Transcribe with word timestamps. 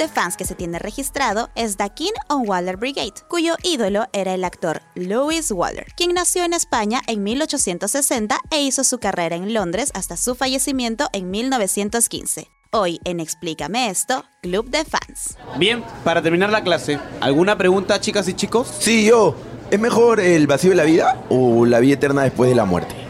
De 0.00 0.08
fans 0.08 0.38
que 0.38 0.46
se 0.46 0.54
tiene 0.54 0.78
registrado 0.78 1.50
es 1.54 1.76
The 1.76 1.90
King 1.90 2.14
on 2.30 2.48
Waller 2.48 2.78
Brigade, 2.78 3.12
cuyo 3.28 3.56
ídolo 3.62 4.06
era 4.14 4.32
el 4.32 4.44
actor 4.44 4.80
Louis 4.94 5.50
Waller, 5.50 5.88
quien 5.94 6.14
nació 6.14 6.42
en 6.44 6.54
España 6.54 7.02
en 7.06 7.22
1860 7.22 8.38
e 8.50 8.62
hizo 8.62 8.82
su 8.82 8.98
carrera 8.98 9.36
en 9.36 9.52
Londres 9.52 9.90
hasta 9.92 10.16
su 10.16 10.34
fallecimiento 10.34 11.10
en 11.12 11.30
1915. 11.30 12.50
Hoy 12.72 12.98
en 13.04 13.20
Explícame 13.20 13.90
esto, 13.90 14.24
Club 14.40 14.70
de 14.70 14.86
Fans. 14.86 15.36
Bien, 15.58 15.84
para 16.02 16.22
terminar 16.22 16.48
la 16.48 16.64
clase, 16.64 16.98
¿alguna 17.20 17.58
pregunta, 17.58 18.00
chicas 18.00 18.26
y 18.28 18.32
chicos? 18.32 18.72
Sí, 18.78 19.04
yo. 19.04 19.36
¿Es 19.70 19.78
mejor 19.78 20.20
el 20.20 20.46
vacío 20.46 20.70
de 20.70 20.76
la 20.76 20.84
vida 20.84 21.24
o 21.28 21.66
la 21.66 21.78
vida 21.78 21.94
eterna 21.94 22.22
después 22.22 22.48
de 22.48 22.56
la 22.56 22.64
muerte? 22.64 23.09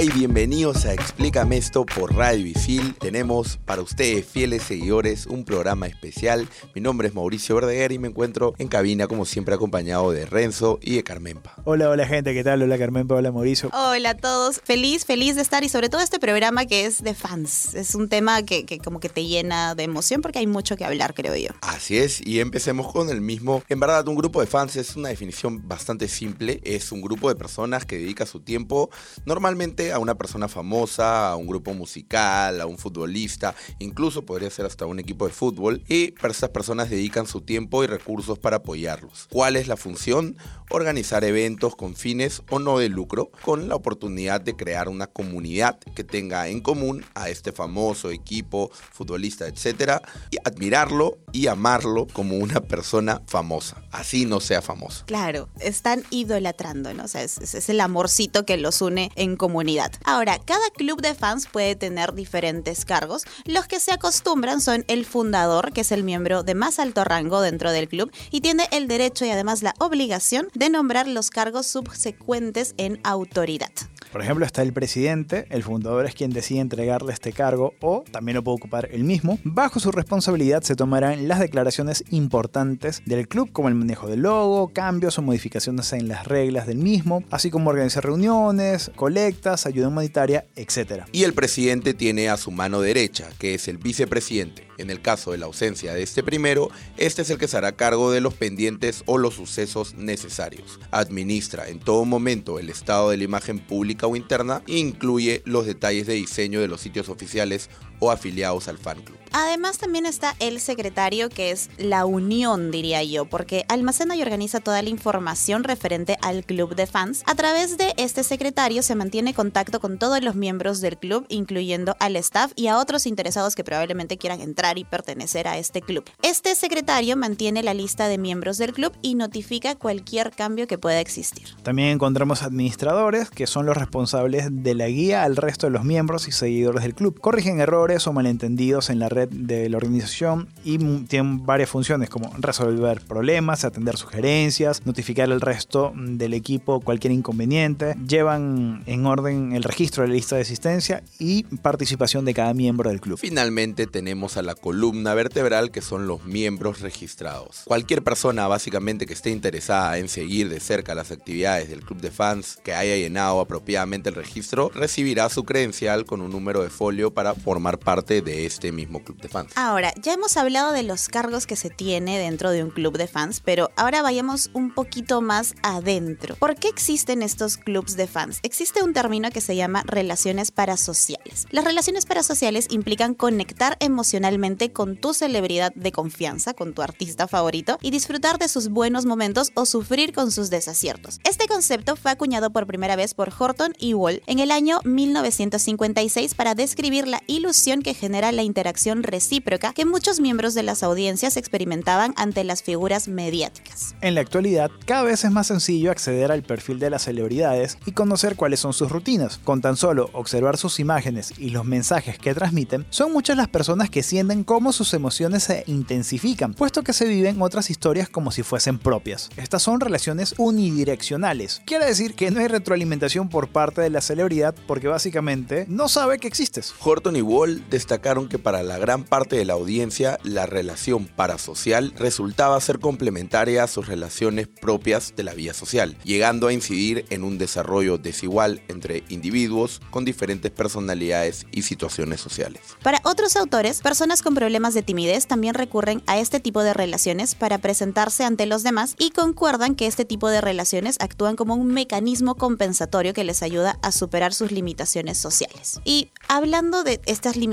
Y 0.00 0.10
bienvenidos 0.10 0.84
a 0.84 0.92
Explícame 1.28 1.58
esto 1.58 1.84
por 1.84 2.14
Radio 2.14 2.46
Isil. 2.46 2.94
Tenemos 2.94 3.58
para 3.66 3.82
ustedes, 3.82 4.24
fieles 4.24 4.62
seguidores, 4.62 5.26
un 5.26 5.44
programa 5.44 5.86
especial. 5.86 6.48
Mi 6.74 6.80
nombre 6.80 7.08
es 7.08 7.14
Mauricio 7.14 7.54
Verdeguer 7.54 7.92
y 7.92 7.98
me 7.98 8.08
encuentro 8.08 8.54
en 8.56 8.68
cabina, 8.68 9.08
como 9.08 9.26
siempre, 9.26 9.54
acompañado 9.54 10.10
de 10.10 10.24
Renzo 10.24 10.78
y 10.80 10.94
de 10.94 11.04
Carmenpa. 11.04 11.54
Hola, 11.64 11.90
hola 11.90 12.06
gente, 12.06 12.32
¿qué 12.32 12.42
tal? 12.42 12.62
Hola 12.62 12.78
Carmen, 12.78 13.06
hola 13.10 13.30
Mauricio. 13.30 13.68
Hola 13.74 14.10
a 14.10 14.14
todos, 14.14 14.62
feliz, 14.64 15.04
feliz 15.04 15.36
de 15.36 15.42
estar 15.42 15.62
y 15.64 15.68
sobre 15.68 15.90
todo 15.90 16.00
este 16.00 16.18
programa 16.18 16.64
que 16.64 16.86
es 16.86 17.02
de 17.02 17.12
fans. 17.12 17.74
Es 17.74 17.94
un 17.94 18.08
tema 18.08 18.40
que, 18.40 18.64
que 18.64 18.78
como 18.78 18.98
que 18.98 19.10
te 19.10 19.26
llena 19.26 19.74
de 19.74 19.82
emoción 19.82 20.22
porque 20.22 20.38
hay 20.38 20.46
mucho 20.46 20.78
que 20.78 20.86
hablar, 20.86 21.12
creo 21.12 21.36
yo. 21.36 21.50
Así 21.60 21.98
es, 21.98 22.26
y 22.26 22.40
empecemos 22.40 22.90
con 22.90 23.10
el 23.10 23.20
mismo. 23.20 23.62
En 23.68 23.80
verdad, 23.80 24.08
un 24.08 24.16
grupo 24.16 24.40
de 24.40 24.46
fans 24.46 24.76
es 24.76 24.96
una 24.96 25.10
definición 25.10 25.68
bastante 25.68 26.08
simple. 26.08 26.62
Es 26.64 26.90
un 26.90 27.02
grupo 27.02 27.28
de 27.28 27.34
personas 27.34 27.84
que 27.84 27.98
dedica 27.98 28.24
su 28.24 28.40
tiempo 28.40 28.88
normalmente 29.26 29.92
a 29.92 29.98
una 29.98 30.14
persona 30.14 30.48
famosa, 30.48 31.17
a 31.26 31.36
un 31.36 31.46
grupo 31.46 31.74
musical, 31.74 32.60
a 32.60 32.66
un 32.66 32.78
futbolista, 32.78 33.54
incluso 33.78 34.24
podría 34.24 34.50
ser 34.50 34.66
hasta 34.66 34.86
un 34.86 34.98
equipo 34.98 35.26
de 35.26 35.32
fútbol, 35.32 35.82
y 35.88 36.14
estas 36.22 36.50
personas 36.50 36.90
dedican 36.90 37.26
su 37.26 37.40
tiempo 37.40 37.84
y 37.84 37.86
recursos 37.86 38.38
para 38.38 38.58
apoyarlos. 38.58 39.26
¿Cuál 39.30 39.56
es 39.56 39.68
la 39.68 39.76
función? 39.76 40.36
Organizar 40.70 41.24
eventos 41.24 41.76
con 41.76 41.96
fines 41.96 42.42
o 42.50 42.58
no 42.58 42.78
de 42.78 42.88
lucro, 42.88 43.30
con 43.42 43.68
la 43.68 43.74
oportunidad 43.74 44.40
de 44.40 44.54
crear 44.54 44.88
una 44.88 45.06
comunidad 45.06 45.78
que 45.78 46.04
tenga 46.04 46.48
en 46.48 46.60
común 46.60 47.04
a 47.14 47.28
este 47.28 47.52
famoso 47.52 48.10
equipo, 48.10 48.70
futbolista, 48.92 49.46
etcétera, 49.46 50.02
y 50.30 50.36
admirarlo 50.44 51.18
y 51.32 51.46
amarlo 51.46 52.06
como 52.12 52.36
una 52.36 52.60
persona 52.60 53.22
famosa, 53.26 53.82
así 53.90 54.24
no 54.24 54.40
sea 54.40 54.62
famoso. 54.62 55.04
Claro, 55.06 55.48
están 55.60 56.04
idolatrando, 56.10 56.92
¿no? 56.94 57.04
O 57.04 57.08
sea, 57.08 57.22
es, 57.22 57.38
es 57.38 57.68
el 57.68 57.80
amorcito 57.80 58.44
que 58.44 58.56
los 58.56 58.80
une 58.82 59.10
en 59.16 59.36
comunidad. 59.36 59.92
Ahora, 60.04 60.38
cada 60.38 60.70
club 60.70 61.00
de 61.00 61.07
fans 61.14 61.46
puede 61.46 61.76
tener 61.76 62.14
diferentes 62.14 62.84
cargos. 62.84 63.24
Los 63.44 63.66
que 63.66 63.80
se 63.80 63.92
acostumbran 63.92 64.60
son 64.60 64.84
el 64.88 65.04
fundador, 65.04 65.72
que 65.72 65.82
es 65.82 65.92
el 65.92 66.04
miembro 66.04 66.42
de 66.42 66.54
más 66.54 66.78
alto 66.78 67.04
rango 67.04 67.40
dentro 67.40 67.72
del 67.72 67.88
club, 67.88 68.12
y 68.30 68.40
tiene 68.40 68.68
el 68.70 68.88
derecho 68.88 69.24
y 69.24 69.30
además 69.30 69.62
la 69.62 69.74
obligación 69.78 70.48
de 70.54 70.70
nombrar 70.70 71.08
los 71.08 71.30
cargos 71.30 71.66
subsecuentes 71.66 72.74
en 72.76 73.00
autoridad. 73.04 73.72
Por 74.12 74.22
ejemplo, 74.22 74.46
está 74.46 74.62
el 74.62 74.72
presidente, 74.72 75.46
el 75.50 75.62
fundador 75.62 76.06
es 76.06 76.14
quien 76.14 76.30
decide 76.30 76.60
entregarle 76.60 77.12
este 77.12 77.32
cargo 77.32 77.74
o 77.80 78.04
también 78.10 78.36
lo 78.36 78.44
puede 78.44 78.56
ocupar 78.56 78.88
él 78.90 79.04
mismo. 79.04 79.38
Bajo 79.44 79.80
su 79.80 79.92
responsabilidad 79.92 80.62
se 80.62 80.76
tomarán 80.76 81.28
las 81.28 81.40
declaraciones 81.40 82.04
importantes 82.10 83.02
del 83.04 83.28
club, 83.28 83.52
como 83.52 83.68
el 83.68 83.74
manejo 83.74 84.08
del 84.08 84.22
logo, 84.22 84.68
cambios 84.72 85.18
o 85.18 85.22
modificaciones 85.22 85.92
en 85.92 86.08
las 86.08 86.26
reglas 86.26 86.66
del 86.66 86.78
mismo, 86.78 87.22
así 87.30 87.50
como 87.50 87.70
organizar 87.70 88.04
reuniones, 88.04 88.90
colectas, 88.96 89.66
ayuda 89.66 89.88
humanitaria, 89.88 90.46
etc. 90.56 91.04
Y 91.12 91.24
el 91.24 91.34
presidente 91.34 91.94
tiene 91.94 92.28
a 92.28 92.36
su 92.36 92.50
mano 92.50 92.80
derecha, 92.80 93.28
que 93.38 93.54
es 93.54 93.68
el 93.68 93.78
vicepresidente. 93.78 94.67
En 94.78 94.90
el 94.90 95.02
caso 95.02 95.32
de 95.32 95.38
la 95.38 95.46
ausencia 95.46 95.92
de 95.92 96.02
este 96.02 96.22
primero, 96.22 96.70
este 96.96 97.22
es 97.22 97.30
el 97.30 97.38
que 97.38 97.48
se 97.48 97.56
hará 97.56 97.72
cargo 97.72 98.10
de 98.10 98.20
los 98.20 98.34
pendientes 98.34 99.02
o 99.06 99.18
los 99.18 99.34
sucesos 99.34 99.94
necesarios. 99.94 100.80
Administra 100.90 101.68
en 101.68 101.80
todo 101.80 102.04
momento 102.04 102.58
el 102.58 102.70
estado 102.70 103.10
de 103.10 103.16
la 103.16 103.24
imagen 103.24 103.58
pública 103.58 104.06
o 104.06 104.16
interna 104.16 104.62
e 104.66 104.78
incluye 104.78 105.42
los 105.44 105.66
detalles 105.66 106.06
de 106.06 106.14
diseño 106.14 106.60
de 106.60 106.68
los 106.68 106.80
sitios 106.80 107.08
oficiales 107.08 107.68
o 107.98 108.10
afiliados 108.10 108.68
al 108.68 108.78
fan 108.78 109.02
club. 109.02 109.18
Además 109.32 109.78
también 109.78 110.06
está 110.06 110.34
el 110.38 110.60
secretario 110.60 111.28
que 111.28 111.50
es 111.50 111.70
la 111.76 112.06
unión 112.06 112.70
diría 112.70 113.02
yo, 113.02 113.26
porque 113.26 113.64
almacena 113.68 114.16
y 114.16 114.22
organiza 114.22 114.60
toda 114.60 114.82
la 114.82 114.88
información 114.88 115.64
referente 115.64 116.16
al 116.22 116.44
club 116.44 116.74
de 116.74 116.86
fans. 116.86 117.22
A 117.26 117.34
través 117.34 117.76
de 117.76 117.92
este 117.96 118.24
secretario 118.24 118.82
se 118.82 118.94
mantiene 118.94 119.34
contacto 119.34 119.80
con 119.80 119.98
todos 119.98 120.22
los 120.22 120.34
miembros 120.34 120.80
del 120.80 120.98
club, 120.98 121.26
incluyendo 121.28 121.94
al 122.00 122.16
staff 122.16 122.52
y 122.56 122.68
a 122.68 122.78
otros 122.78 123.06
interesados 123.06 123.54
que 123.54 123.64
probablemente 123.64 124.18
quieran 124.18 124.40
entrar 124.40 124.78
y 124.78 124.84
pertenecer 124.84 125.46
a 125.48 125.58
este 125.58 125.82
club. 125.82 126.04
Este 126.22 126.54
secretario 126.54 127.16
mantiene 127.16 127.62
la 127.62 127.74
lista 127.74 128.08
de 128.08 128.18
miembros 128.18 128.58
del 128.58 128.72
club 128.72 128.92
y 129.02 129.14
notifica 129.14 129.74
cualquier 129.74 130.30
cambio 130.30 130.66
que 130.66 130.78
pueda 130.78 131.00
existir. 131.00 131.48
También 131.62 131.88
encontramos 131.88 132.42
administradores, 132.42 133.30
que 133.30 133.46
son 133.46 133.66
los 133.66 133.76
responsables 133.76 134.46
de 134.50 134.74
la 134.74 134.88
guía 134.88 135.24
al 135.24 135.36
resto 135.36 135.66
de 135.66 135.72
los 135.72 135.84
miembros 135.84 136.28
y 136.28 136.32
seguidores 136.32 136.82
del 136.82 136.94
club. 136.94 137.20
Corrigen 137.20 137.60
errores 137.60 137.87
o 137.88 138.12
malentendidos 138.12 138.90
en 138.90 138.98
la 138.98 139.08
red 139.08 139.28
de 139.30 139.68
la 139.70 139.78
organización 139.78 140.48
y 140.62 140.76
tienen 141.04 141.46
varias 141.46 141.70
funciones 141.70 142.10
como 142.10 142.30
resolver 142.38 143.00
problemas, 143.00 143.64
atender 143.64 143.96
sugerencias, 143.96 144.84
notificar 144.84 145.32
al 145.32 145.40
resto 145.40 145.92
del 145.96 146.34
equipo 146.34 146.80
cualquier 146.80 147.12
inconveniente, 147.12 147.94
llevan 148.06 148.82
en 148.84 149.06
orden 149.06 149.52
el 149.52 149.62
registro 149.62 150.02
de 150.02 150.08
la 150.08 150.14
lista 150.14 150.36
de 150.36 150.42
asistencia 150.42 151.02
y 151.18 151.44
participación 151.62 152.26
de 152.26 152.34
cada 152.34 152.52
miembro 152.52 152.90
del 152.90 153.00
club. 153.00 153.18
Finalmente 153.18 153.86
tenemos 153.86 154.36
a 154.36 154.42
la 154.42 154.54
columna 154.54 155.14
vertebral 155.14 155.70
que 155.70 155.80
son 155.80 156.06
los 156.06 156.26
miembros 156.26 156.80
registrados. 156.80 157.62
Cualquier 157.64 158.02
persona 158.02 158.46
básicamente 158.48 159.06
que 159.06 159.14
esté 159.14 159.30
interesada 159.30 159.96
en 159.96 160.10
seguir 160.10 160.50
de 160.50 160.60
cerca 160.60 160.94
las 160.94 161.10
actividades 161.10 161.70
del 161.70 161.80
club 161.80 162.00
de 162.02 162.10
fans 162.10 162.58
que 162.62 162.74
haya 162.74 162.96
llenado 162.96 163.40
apropiadamente 163.40 164.10
el 164.10 164.14
registro 164.14 164.70
recibirá 164.74 165.30
su 165.30 165.44
credencial 165.44 166.04
con 166.04 166.20
un 166.20 166.30
número 166.30 166.62
de 166.62 166.68
folio 166.68 167.12
para 167.12 167.34
formar 167.34 167.77
parte 167.78 168.22
de 168.22 168.46
este 168.46 168.72
mismo 168.72 169.02
club 169.02 169.20
de 169.20 169.28
fans. 169.28 169.52
Ahora, 169.56 169.92
ya 170.02 170.12
hemos 170.12 170.36
hablado 170.36 170.72
de 170.72 170.82
los 170.82 171.08
cargos 171.08 171.46
que 171.46 171.56
se 171.56 171.70
tiene 171.70 172.18
dentro 172.18 172.50
de 172.50 172.62
un 172.62 172.70
club 172.70 172.98
de 172.98 173.06
fans, 173.06 173.40
pero 173.44 173.70
ahora 173.76 174.02
vayamos 174.02 174.50
un 174.52 174.72
poquito 174.74 175.20
más 175.20 175.54
adentro. 175.62 176.36
¿Por 176.36 176.56
qué 176.56 176.68
existen 176.68 177.22
estos 177.22 177.56
clubs 177.56 177.96
de 177.96 178.06
fans? 178.06 178.40
Existe 178.42 178.82
un 178.82 178.92
término 178.92 179.30
que 179.30 179.40
se 179.40 179.56
llama 179.56 179.82
relaciones 179.86 180.50
parasociales. 180.50 181.46
Las 181.50 181.64
relaciones 181.64 182.06
parasociales 182.06 182.66
implican 182.70 183.14
conectar 183.14 183.76
emocionalmente 183.80 184.72
con 184.72 184.96
tu 184.96 185.14
celebridad 185.14 185.72
de 185.74 185.92
confianza, 185.92 186.54
con 186.54 186.74
tu 186.74 186.82
artista 186.82 187.28
favorito, 187.28 187.78
y 187.82 187.90
disfrutar 187.90 188.38
de 188.38 188.48
sus 188.48 188.68
buenos 188.68 189.06
momentos 189.06 189.52
o 189.54 189.66
sufrir 189.66 190.12
con 190.12 190.30
sus 190.30 190.50
desaciertos. 190.50 191.20
Este 191.24 191.46
concepto 191.46 191.96
fue 191.96 192.10
acuñado 192.10 192.50
por 192.50 192.66
primera 192.66 192.96
vez 192.96 193.14
por 193.14 193.32
Horton 193.36 193.74
y 193.78 193.94
Wall 193.94 194.22
en 194.26 194.38
el 194.38 194.50
año 194.50 194.80
1956 194.84 196.34
para 196.34 196.54
describir 196.54 197.06
la 197.06 197.22
ilusión 197.26 197.67
que 197.68 197.92
genera 197.92 198.32
la 198.32 198.42
interacción 198.42 199.02
recíproca 199.02 199.74
que 199.74 199.84
muchos 199.84 200.20
miembros 200.20 200.54
de 200.54 200.62
las 200.62 200.82
audiencias 200.82 201.36
experimentaban 201.36 202.14
ante 202.16 202.42
las 202.42 202.62
figuras 202.62 203.08
mediáticas. 203.08 203.94
En 204.00 204.14
la 204.14 204.22
actualidad, 204.22 204.70
cada 204.86 205.02
vez 205.02 205.22
es 205.24 205.30
más 205.30 205.48
sencillo 205.48 205.90
acceder 205.90 206.32
al 206.32 206.42
perfil 206.42 206.78
de 206.78 206.88
las 206.88 207.02
celebridades 207.02 207.76
y 207.84 207.92
conocer 207.92 208.36
cuáles 208.36 208.60
son 208.60 208.72
sus 208.72 208.90
rutinas. 208.90 209.38
Con 209.44 209.60
tan 209.60 209.76
solo 209.76 210.08
observar 210.14 210.56
sus 210.56 210.80
imágenes 210.80 211.34
y 211.38 211.50
los 211.50 211.66
mensajes 211.66 212.18
que 212.18 212.34
transmiten, 212.34 212.86
son 212.88 213.12
muchas 213.12 213.36
las 213.36 213.48
personas 213.48 213.90
que 213.90 214.02
sienten 214.02 214.44
cómo 214.44 214.72
sus 214.72 214.94
emociones 214.94 215.42
se 215.42 215.64
intensifican, 215.66 216.54
puesto 216.54 216.82
que 216.82 216.94
se 216.94 217.06
viven 217.06 217.42
otras 217.42 217.68
historias 217.68 218.08
como 218.08 218.30
si 218.30 218.42
fuesen 218.42 218.78
propias. 218.78 219.28
Estas 219.36 219.62
son 219.62 219.80
relaciones 219.80 220.34
unidireccionales. 220.38 221.60
Quiere 221.66 221.84
decir 221.84 222.14
que 222.14 222.30
no 222.30 222.40
hay 222.40 222.48
retroalimentación 222.48 223.28
por 223.28 223.48
parte 223.48 223.82
de 223.82 223.90
la 223.90 224.00
celebridad 224.00 224.54
porque 224.66 224.88
básicamente 224.88 225.66
no 225.68 225.88
sabe 225.88 226.18
que 226.18 226.28
existes. 226.28 226.72
Horton 226.80 227.16
y 227.16 227.22
Wall 227.22 227.57
destacaron 227.70 228.28
que 228.28 228.38
para 228.38 228.62
la 228.62 228.78
gran 228.78 229.04
parte 229.04 229.36
de 229.36 229.44
la 229.44 229.54
audiencia, 229.54 230.18
la 230.22 230.46
relación 230.46 231.06
parasocial 231.06 231.92
resultaba 231.96 232.60
ser 232.60 232.78
complementaria 232.78 233.64
a 233.64 233.68
sus 233.68 233.86
relaciones 233.86 234.48
propias 234.48 235.14
de 235.16 235.24
la 235.24 235.34
vida 235.34 235.54
social, 235.54 235.96
llegando 236.04 236.48
a 236.48 236.52
incidir 236.52 237.04
en 237.10 237.24
un 237.24 237.38
desarrollo 237.38 237.98
desigual 237.98 238.62
entre 238.68 239.04
individuos 239.08 239.80
con 239.90 240.04
diferentes 240.04 240.50
personalidades 240.50 241.46
y 241.52 241.62
situaciones 241.62 242.20
sociales. 242.20 242.60
Para 242.82 243.00
otros 243.04 243.36
autores, 243.36 243.80
personas 243.80 244.22
con 244.22 244.34
problemas 244.34 244.74
de 244.74 244.82
timidez 244.82 245.26
también 245.26 245.54
recurren 245.54 246.02
a 246.06 246.18
este 246.18 246.40
tipo 246.40 246.62
de 246.62 246.74
relaciones 246.74 247.34
para 247.34 247.58
presentarse 247.58 248.24
ante 248.24 248.46
los 248.46 248.62
demás 248.62 248.94
y 248.98 249.10
concuerdan 249.10 249.74
que 249.74 249.86
este 249.86 250.04
tipo 250.04 250.28
de 250.28 250.40
relaciones 250.40 250.96
actúan 251.00 251.36
como 251.36 251.54
un 251.54 251.68
mecanismo 251.68 252.36
compensatorio 252.36 253.12
que 253.12 253.24
les 253.24 253.42
ayuda 253.42 253.78
a 253.82 253.92
superar 253.92 254.34
sus 254.34 254.52
limitaciones 254.52 255.18
sociales. 255.18 255.80
Y 255.84 256.10
hablando 256.28 256.84
de 256.84 257.00
estas 257.06 257.36
limitaciones 257.36 257.47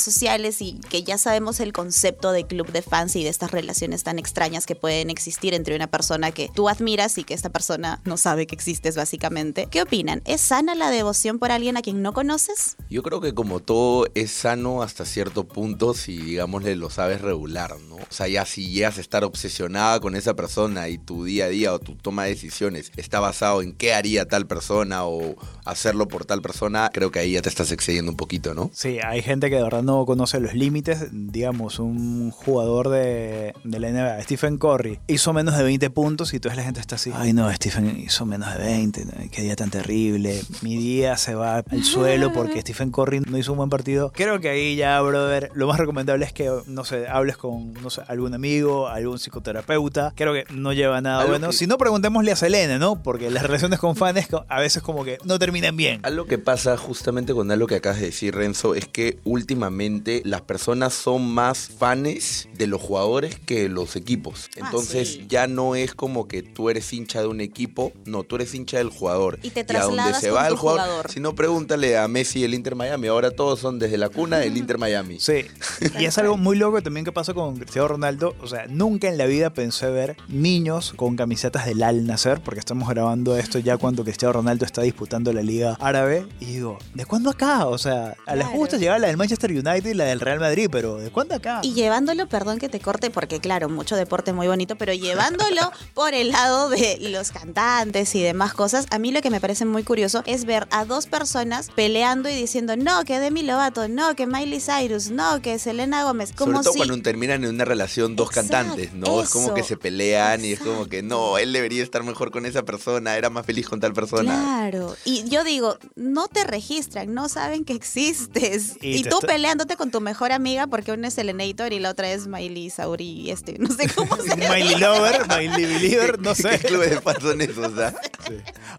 sociales 0.00 0.60
y 0.60 0.80
que 0.88 1.02
ya 1.02 1.18
sabemos 1.18 1.60
el 1.60 1.72
concepto 1.72 2.32
de 2.32 2.46
club 2.46 2.70
de 2.72 2.82
fans 2.82 3.16
y 3.16 3.24
de 3.24 3.30
estas 3.30 3.50
relaciones 3.50 4.02
tan 4.02 4.18
extrañas 4.18 4.66
que 4.66 4.76
pueden 4.76 5.10
existir 5.10 5.54
entre 5.54 5.74
una 5.74 5.86
persona 5.86 6.30
que 6.30 6.50
tú 6.54 6.68
admiras 6.68 7.18
y 7.18 7.24
que 7.24 7.34
esta 7.34 7.50
persona 7.50 8.00
no 8.04 8.16
sabe 8.16 8.46
que 8.46 8.54
existes 8.54 8.96
básicamente, 8.96 9.66
¿qué 9.70 9.82
opinan? 9.82 10.22
¿Es 10.24 10.40
sana 10.40 10.74
la 10.74 10.90
devoción 10.90 11.38
por 11.38 11.52
alguien 11.52 11.76
a 11.76 11.82
quien 11.82 12.02
no 12.02 12.12
conoces? 12.12 12.76
Yo 12.88 13.02
creo 13.02 13.20
que 13.20 13.34
como 13.34 13.60
todo 13.60 14.06
es 14.14 14.30
sano 14.30 14.82
hasta 14.82 15.04
cierto 15.04 15.48
punto 15.48 15.94
si 15.94 16.18
digámosle 16.18 16.76
lo 16.76 16.90
sabes 16.90 17.20
regular, 17.20 17.78
¿no? 17.88 17.96
O 17.96 18.12
sea, 18.12 18.28
ya 18.28 18.44
si 18.44 18.70
llegas 18.70 18.98
a 18.98 19.00
estar 19.00 19.24
obsesionada 19.24 20.00
con 20.00 20.14
esa 20.14 20.34
persona 20.34 20.88
y 20.88 20.98
tu 20.98 21.24
día 21.24 21.46
a 21.46 21.48
día 21.48 21.72
o 21.72 21.78
tu 21.78 21.94
toma 21.96 22.24
de 22.24 22.30
decisiones 22.30 22.92
está 22.96 23.20
basado 23.20 23.62
en 23.62 23.72
qué 23.72 23.94
haría 23.94 24.26
tal 24.26 24.46
persona 24.46 25.04
o 25.04 25.36
hacerlo 25.64 26.08
por 26.08 26.24
tal 26.24 26.42
persona, 26.42 26.90
creo 26.92 27.10
que 27.10 27.20
ahí 27.20 27.32
ya 27.32 27.42
te 27.42 27.48
estás 27.48 27.72
excediendo 27.72 28.10
un 28.10 28.16
poquito, 28.16 28.54
¿no? 28.54 28.70
Sí, 28.74 28.98
hay 29.04 29.22
gente 29.30 29.48
que 29.50 29.56
de 29.56 29.62
verdad 29.62 29.82
no 29.82 30.04
conoce 30.06 30.38
los 30.38 30.54
límites. 30.54 31.06
Digamos, 31.10 31.78
un 31.78 32.30
jugador 32.30 32.88
de, 32.90 33.54
de 33.64 33.80
la 33.80 33.90
NBA, 33.90 34.22
Stephen 34.22 34.58
Curry, 34.58 34.98
hizo 35.08 35.32
menos 35.32 35.56
de 35.56 35.64
20 35.64 35.90
puntos 35.90 36.32
y 36.34 36.38
toda 36.40 36.54
la 36.54 36.62
gente 36.62 36.78
está 36.80 36.96
así. 36.96 37.10
Ay, 37.14 37.32
no, 37.32 37.50
Stephen 37.52 37.98
hizo 37.98 38.26
menos 38.26 38.52
de 38.54 38.58
20. 38.62 39.04
Qué 39.32 39.42
día 39.42 39.56
tan 39.56 39.70
terrible. 39.70 40.40
Mi 40.62 40.76
día 40.76 41.16
se 41.16 41.34
va 41.34 41.56
al 41.58 41.84
suelo 41.84 42.32
porque 42.32 42.60
Stephen 42.62 42.90
Curry 42.92 43.20
no 43.20 43.38
hizo 43.38 43.52
un 43.52 43.58
buen 43.58 43.70
partido. 43.70 44.12
Creo 44.14 44.38
que 44.40 44.50
ahí 44.50 44.76
ya, 44.76 45.00
brother, 45.00 45.50
lo 45.54 45.66
más 45.66 45.78
recomendable 45.78 46.24
es 46.26 46.32
que, 46.32 46.50
no 46.66 46.84
sé, 46.84 47.08
hables 47.08 47.38
con, 47.38 47.72
no 47.74 47.88
sé, 47.90 48.02
algún 48.06 48.34
amigo, 48.34 48.88
algún 48.88 49.18
psicoterapeuta. 49.18 50.12
Creo 50.14 50.34
que 50.34 50.44
no 50.52 50.72
lleva 50.74 51.00
nada 51.00 51.20
Algo 51.20 51.32
bueno. 51.32 51.46
que- 51.48 51.56
Si 51.56 51.66
no, 51.66 51.78
preguntémosle 51.78 52.32
a 52.32 52.36
Selene, 52.36 52.78
¿no? 52.78 53.02
Porque 53.02 53.30
las 53.30 53.42
relaciones 53.42 53.78
con 53.78 53.96
fans 53.96 54.10
a 54.48 54.60
veces 54.60 54.82
como 54.82 55.04
que 55.04 55.18
no 55.24 55.38
terminan 55.38 55.76
bien. 55.76 56.00
Algo 56.02 56.26
que 56.26 56.36
pasa 56.38 56.76
justamente 56.76 57.32
con 57.32 57.50
algo 57.50 57.66
que 57.66 57.76
acabas 57.76 58.00
de 58.00 58.06
decir, 58.06 58.34
Renzo, 58.34 58.74
es 58.74 58.86
que 58.86 59.09
últimamente 59.24 60.22
las 60.24 60.42
personas 60.42 60.92
son 60.94 61.32
más 61.32 61.68
fans 61.68 62.48
de 62.56 62.66
los 62.66 62.80
jugadores 62.80 63.38
que 63.38 63.62
de 63.62 63.68
los 63.68 63.96
equipos. 63.96 64.48
Ah, 64.56 64.60
Entonces 64.66 65.08
sí. 65.14 65.26
ya 65.28 65.46
no 65.46 65.74
es 65.74 65.94
como 65.94 66.28
que 66.28 66.42
tú 66.42 66.70
eres 66.70 66.92
hincha 66.92 67.20
de 67.20 67.26
un 67.26 67.40
equipo, 67.40 67.92
no, 68.06 68.22
tú 68.22 68.36
eres 68.36 68.54
hincha 68.54 68.78
del 68.78 68.90
jugador. 68.90 69.38
Y 69.42 69.50
te 69.50 69.60
a 69.60 69.64
donde 69.64 69.74
trasladas 69.74 70.20
se 70.20 70.28
con 70.28 70.36
va 70.36 70.48
el 70.48 70.56
jugador, 70.56 70.80
jugador. 70.86 71.10
si 71.10 71.20
no 71.20 71.34
pregúntale 71.34 71.98
a 71.98 72.06
Messi 72.08 72.44
el 72.44 72.54
Inter 72.54 72.74
Miami, 72.76 73.08
ahora 73.08 73.30
todos 73.30 73.58
son 73.60 73.78
desde 73.78 73.98
la 73.98 74.08
cuna 74.08 74.38
del 74.38 74.56
Inter 74.56 74.78
Miami. 74.78 75.18
Sí, 75.20 75.44
y 75.98 76.04
es 76.04 76.16
algo 76.18 76.36
muy 76.36 76.56
loco 76.56 76.82
también 76.82 77.04
que 77.04 77.12
pasa 77.12 77.34
con 77.34 77.56
Cristiano 77.56 77.88
Ronaldo. 77.88 78.34
O 78.40 78.46
sea, 78.46 78.66
nunca 78.68 79.08
en 79.08 79.18
la 79.18 79.26
vida 79.26 79.50
pensé 79.52 79.88
ver 79.90 80.16
niños 80.28 80.92
con 80.96 81.16
camisetas 81.16 81.66
del 81.66 81.82
Al 81.82 82.06
Nacer, 82.06 82.40
porque 82.40 82.60
estamos 82.60 82.88
grabando 82.88 83.36
esto 83.36 83.58
ya 83.58 83.76
cuando 83.76 84.04
Cristiano 84.04 84.32
Ronaldo 84.34 84.64
está 84.64 84.82
disputando 84.82 85.32
la 85.32 85.42
Liga 85.42 85.76
Árabe. 85.80 86.26
Y 86.40 86.46
digo, 86.46 86.78
¿de 86.94 87.04
cuándo 87.04 87.30
acá? 87.30 87.66
O 87.66 87.78
sea, 87.78 88.16
a 88.26 88.34
les 88.36 88.44
Claro. 88.46 88.58
gusta 88.58 88.76
llevar 88.78 88.99
la 89.00 89.08
del 89.08 89.16
Manchester 89.16 89.50
United 89.50 89.86
y 89.86 89.94
la 89.94 90.04
del 90.04 90.20
Real 90.20 90.40
Madrid, 90.40 90.68
pero 90.70 90.96
¿de 90.96 91.10
cuándo 91.10 91.34
acá? 91.34 91.60
Y 91.62 91.72
llevándolo, 91.72 92.28
perdón 92.28 92.58
que 92.58 92.68
te 92.68 92.80
corte, 92.80 93.10
porque 93.10 93.40
claro, 93.40 93.68
mucho 93.68 93.96
deporte 93.96 94.32
muy 94.32 94.46
bonito, 94.46 94.76
pero 94.76 94.92
llevándolo 94.92 95.72
por 95.94 96.14
el 96.14 96.30
lado 96.30 96.68
de 96.68 96.98
los 97.00 97.32
cantantes 97.32 98.14
y 98.14 98.22
demás 98.22 98.54
cosas, 98.54 98.86
a 98.90 98.98
mí 98.98 99.12
lo 99.12 99.20
que 99.22 99.30
me 99.30 99.40
parece 99.40 99.64
muy 99.64 99.82
curioso 99.82 100.22
es 100.26 100.44
ver 100.44 100.66
a 100.70 100.84
dos 100.84 101.06
personas 101.06 101.70
peleando 101.74 102.28
y 102.28 102.34
diciendo, 102.34 102.76
no, 102.76 103.04
que 103.04 103.18
Demi 103.18 103.42
Lovato, 103.42 103.88
no, 103.88 104.14
que 104.14 104.26
Miley 104.26 104.60
Cyrus, 104.60 105.10
no, 105.10 105.40
que 105.42 105.58
Selena 105.58 106.04
Gómez. 106.04 106.32
Como 106.32 106.52
Sobre 106.52 106.64
todo 106.64 106.72
si... 106.72 106.78
cuando 106.78 107.02
terminan 107.02 107.44
en 107.44 107.50
una 107.50 107.64
relación 107.64 108.16
dos 108.16 108.28
Exacto, 108.28 108.52
cantantes, 108.52 108.92
¿no? 108.92 109.22
Es 109.22 109.30
como 109.30 109.54
que 109.54 109.62
se 109.62 109.76
pelean 109.76 110.44
y 110.44 110.52
es 110.52 110.60
como 110.60 110.86
que 110.86 111.02
no, 111.02 111.38
él 111.38 111.52
debería 111.52 111.82
estar 111.82 112.02
mejor 112.02 112.30
con 112.30 112.46
esa 112.46 112.64
persona, 112.64 113.16
era 113.16 113.30
más 113.30 113.46
feliz 113.46 113.68
con 113.68 113.80
tal 113.80 113.92
persona. 113.92 114.32
Claro, 114.32 114.96
y 115.04 115.28
yo 115.28 115.44
digo, 115.44 115.78
no 115.96 116.28
te 116.28 116.44
registran, 116.44 117.14
no 117.14 117.28
saben 117.28 117.64
que 117.64 117.72
existes. 117.72 118.76
Y 118.80 118.89
Y, 118.98 119.04
tú 119.04 119.18
peleándote 119.20 119.76
con 119.76 119.90
tu 119.90 120.00
mejor 120.00 120.32
amiga 120.32 120.66
porque 120.66 120.92
una 120.92 121.08
es 121.08 121.18
Elenator 121.18 121.72
y 121.72 121.78
la 121.78 121.90
otra 121.90 122.10
es 122.10 122.26
Miley 122.26 122.70
Sauri, 122.70 123.30
este, 123.30 123.58
no 123.58 123.72
sé 123.74 123.88
cómo 123.88 124.16
se 124.22 124.28
llama. 124.28 124.54
Miley 124.54 124.76
Lover, 124.76 125.26
Miley 125.28 125.64
Believer, 125.66 126.20
no 126.20 126.34
sé. 126.34 126.58
¿Qué 126.58 126.68
clubes 126.68 126.90
de 126.90 127.00
fans 127.00 127.22
son 127.22 127.40
esos? 127.40 127.78
ah? 127.78 127.94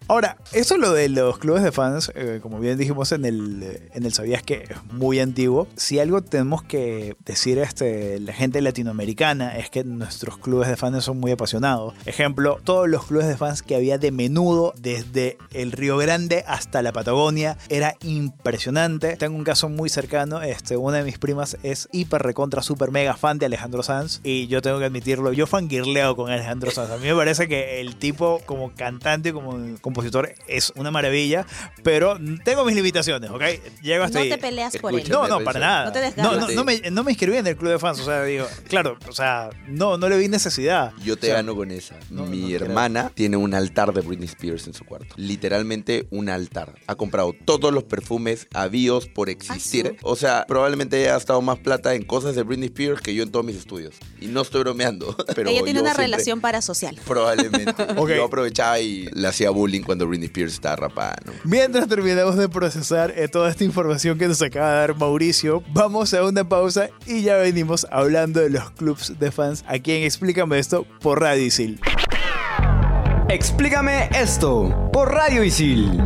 Ahora, 0.08 0.38
eso 0.54 0.78
lo 0.78 0.94
de 0.94 1.10
los 1.10 1.38
clubes 1.38 1.64
de 1.64 1.72
fans, 1.72 2.12
eh, 2.16 2.40
como 2.42 2.60
bien 2.60 2.78
dijimos 2.78 3.12
en 3.12 3.26
el, 3.26 3.82
en 3.94 4.06
el 4.06 4.14
Sabías 4.14 4.44
que 4.44 4.68
es 4.70 4.94
muy 4.94 5.20
antiguo. 5.20 5.68
Si 5.76 6.00
algo 6.00 6.22
tenemos 6.22 6.64
que 6.64 7.16
decir 7.26 7.58
este, 7.60 8.20
la 8.20 8.34
gente 8.34 8.62
latinoamericana 8.62 9.58
es 9.58 9.70
que 9.70 9.84
nuestros 9.84 10.38
clubes 10.38 10.68
de 10.68 10.78
fans 10.78 11.04
son 11.04 11.20
muy 11.20 11.32
apasionados. 11.32 11.94
Ejemplo, 12.06 12.60
todos 12.64 12.90
los 12.90 13.06
clubes 13.06 13.28
de 13.28 13.38
fans 13.38 13.64
que 13.64 13.76
había 13.76 13.98
de 13.98 14.12
menudo 14.12 14.74
desde 14.78 15.38
el 15.54 15.72
Río 15.72 15.98
Grande 15.98 16.44
hasta 16.48 16.82
la 16.82 16.92
Patagonia 16.92 17.58
era 17.70 17.96
impresionante. 18.02 19.16
Tengo 19.18 19.38
un 19.38 19.44
caso 19.44 19.70
muy 19.70 19.90
cercano, 19.90 20.01
este, 20.44 20.78
una 20.78 20.98
de 20.98 21.04
mis 21.04 21.18
primas 21.18 21.58
es 21.64 21.88
hiper 21.92 22.22
recontra 22.22 22.62
super 22.64 22.92
mega 22.92 23.16
fan 23.16 23.38
de 23.38 23.46
Alejandro 23.46 23.84
Sanz 23.84 24.20
y 24.24 24.48
yo 24.48 24.62
tengo 24.62 24.80
que 24.80 24.86
admitirlo, 24.86 25.32
yo 25.34 25.48
fangirleo 25.48 26.16
con 26.16 26.32
Alejandro 26.32 26.72
Sanz. 26.72 26.92
A 26.92 26.98
mí 26.98 27.08
me 27.08 27.16
parece 27.16 27.48
que 27.48 27.82
el 27.82 27.96
tipo 27.96 28.42
como 28.46 28.74
cantante, 28.74 29.34
como 29.34 29.58
compositor 29.82 30.34
es 30.48 30.74
una 30.76 30.92
maravilla, 30.92 31.46
pero 31.84 32.18
tengo 32.44 32.66
mis 32.66 32.76
limitaciones, 32.76 33.30
¿ok? 33.30 33.42
Llego 33.82 34.04
hasta 34.04 34.20
No 34.20 34.24
ahí. 34.24 34.30
te 34.30 34.38
peleas 34.38 34.78
por 34.78 34.94
él. 34.94 35.08
No, 35.10 35.28
no, 35.28 35.40
para 35.44 35.60
nada. 35.60 35.86
No 35.86 35.92
te 35.92 36.00
desgarras. 36.00 36.34
no, 36.40 36.48
no, 36.48 36.54
no 36.54 36.64
me, 36.64 36.80
no 36.92 37.04
me 37.04 37.12
inscribí 37.12 37.38
en 37.38 37.48
el 37.48 37.56
club 37.58 37.72
de 37.72 37.80
fans, 37.80 38.00
o 38.00 38.06
sea, 38.06 38.24
digo, 38.24 38.46
claro, 38.68 38.98
o 39.08 39.12
sea, 39.14 39.50
no, 39.68 39.98
no 39.98 40.10
le 40.10 40.18
vi 40.18 40.28
necesidad. 40.28 40.94
Yo 41.04 41.16
te 41.18 41.28
O 41.28 41.30
sea, 41.30 41.36
gano 41.38 41.56
con 41.56 41.72
esa. 41.72 41.96
no, 42.10 42.26
Mi 42.26 42.48
creo. 42.54 42.66
hermana 42.66 43.12
tiene 43.14 43.38
un 43.38 43.54
altar 43.54 43.94
de 43.94 44.02
Britney 44.02 44.28
Spears 44.28 44.68
en 44.68 44.74
su 44.74 44.86
cuarto. 44.86 45.14
Literalmente 45.18 46.08
un 46.12 46.30
altar. 46.30 46.76
Ha 46.88 46.96
comprado 46.96 47.34
todos 47.46 47.74
los 47.74 47.84
perfumes 47.84 48.48
habidos 48.54 49.08
por 49.08 49.30
existir. 49.30 49.91
O 50.02 50.16
sea, 50.16 50.46
probablemente 50.48 50.98
haya 50.98 51.14
gastado 51.14 51.42
más 51.42 51.60
plata 51.60 51.94
en 51.96 52.04
cosas 52.04 52.36
de 52.36 52.44
Britney 52.44 52.68
Spears 52.68 53.02
que 53.02 53.14
yo 53.14 53.24
en 53.24 53.32
todos 53.32 53.46
mis 53.46 53.56
estudios. 53.56 53.96
Y 54.20 54.28
no 54.28 54.42
estoy 54.42 54.62
bromeando. 54.62 55.16
Pero 55.36 55.50
Ella 55.50 55.64
tiene 55.64 55.80
una 55.82 55.90
siempre- 55.92 56.06
relación 56.06 56.42
parasocial. 56.42 56.98
Probablemente. 57.06 57.74
Ok. 57.98 58.10
Yo 58.12 58.26
aprovechaba 58.26 58.80
y 58.80 59.08
le 59.14 59.28
hacía 59.28 59.50
bullying 59.50 59.82
cuando 59.82 60.08
Britney 60.08 60.28
Spears 60.28 60.54
estaba 60.54 60.76
rapada. 60.76 61.16
¿no? 61.26 61.34
Mientras 61.44 61.88
terminamos 61.88 62.38
de 62.38 62.48
procesar 62.50 63.14
eh, 63.16 63.28
toda 63.28 63.50
esta 63.50 63.64
información 63.64 64.18
que 64.18 64.28
nos 64.28 64.42
acaba 64.42 64.72
de 64.72 64.78
dar 64.78 64.98
Mauricio, 64.98 65.64
vamos 65.74 66.14
a 66.14 66.24
una 66.24 66.48
pausa 66.48 66.90
y 67.06 67.22
ya 67.24 67.36
venimos 67.38 67.86
hablando 67.92 68.40
de 68.40 68.50
los 68.50 68.72
clubs 68.72 69.20
de 69.20 69.32
fans 69.32 69.64
aquí 69.68 69.92
en 69.92 70.04
Explícame 70.04 70.58
esto 70.60 70.86
por 71.02 71.20
Radio 71.22 71.44
Isil. 71.44 71.80
Explícame 73.30 74.10
esto 74.14 74.90
por 74.92 75.12
Radio 75.12 75.44
Isil. 75.44 76.02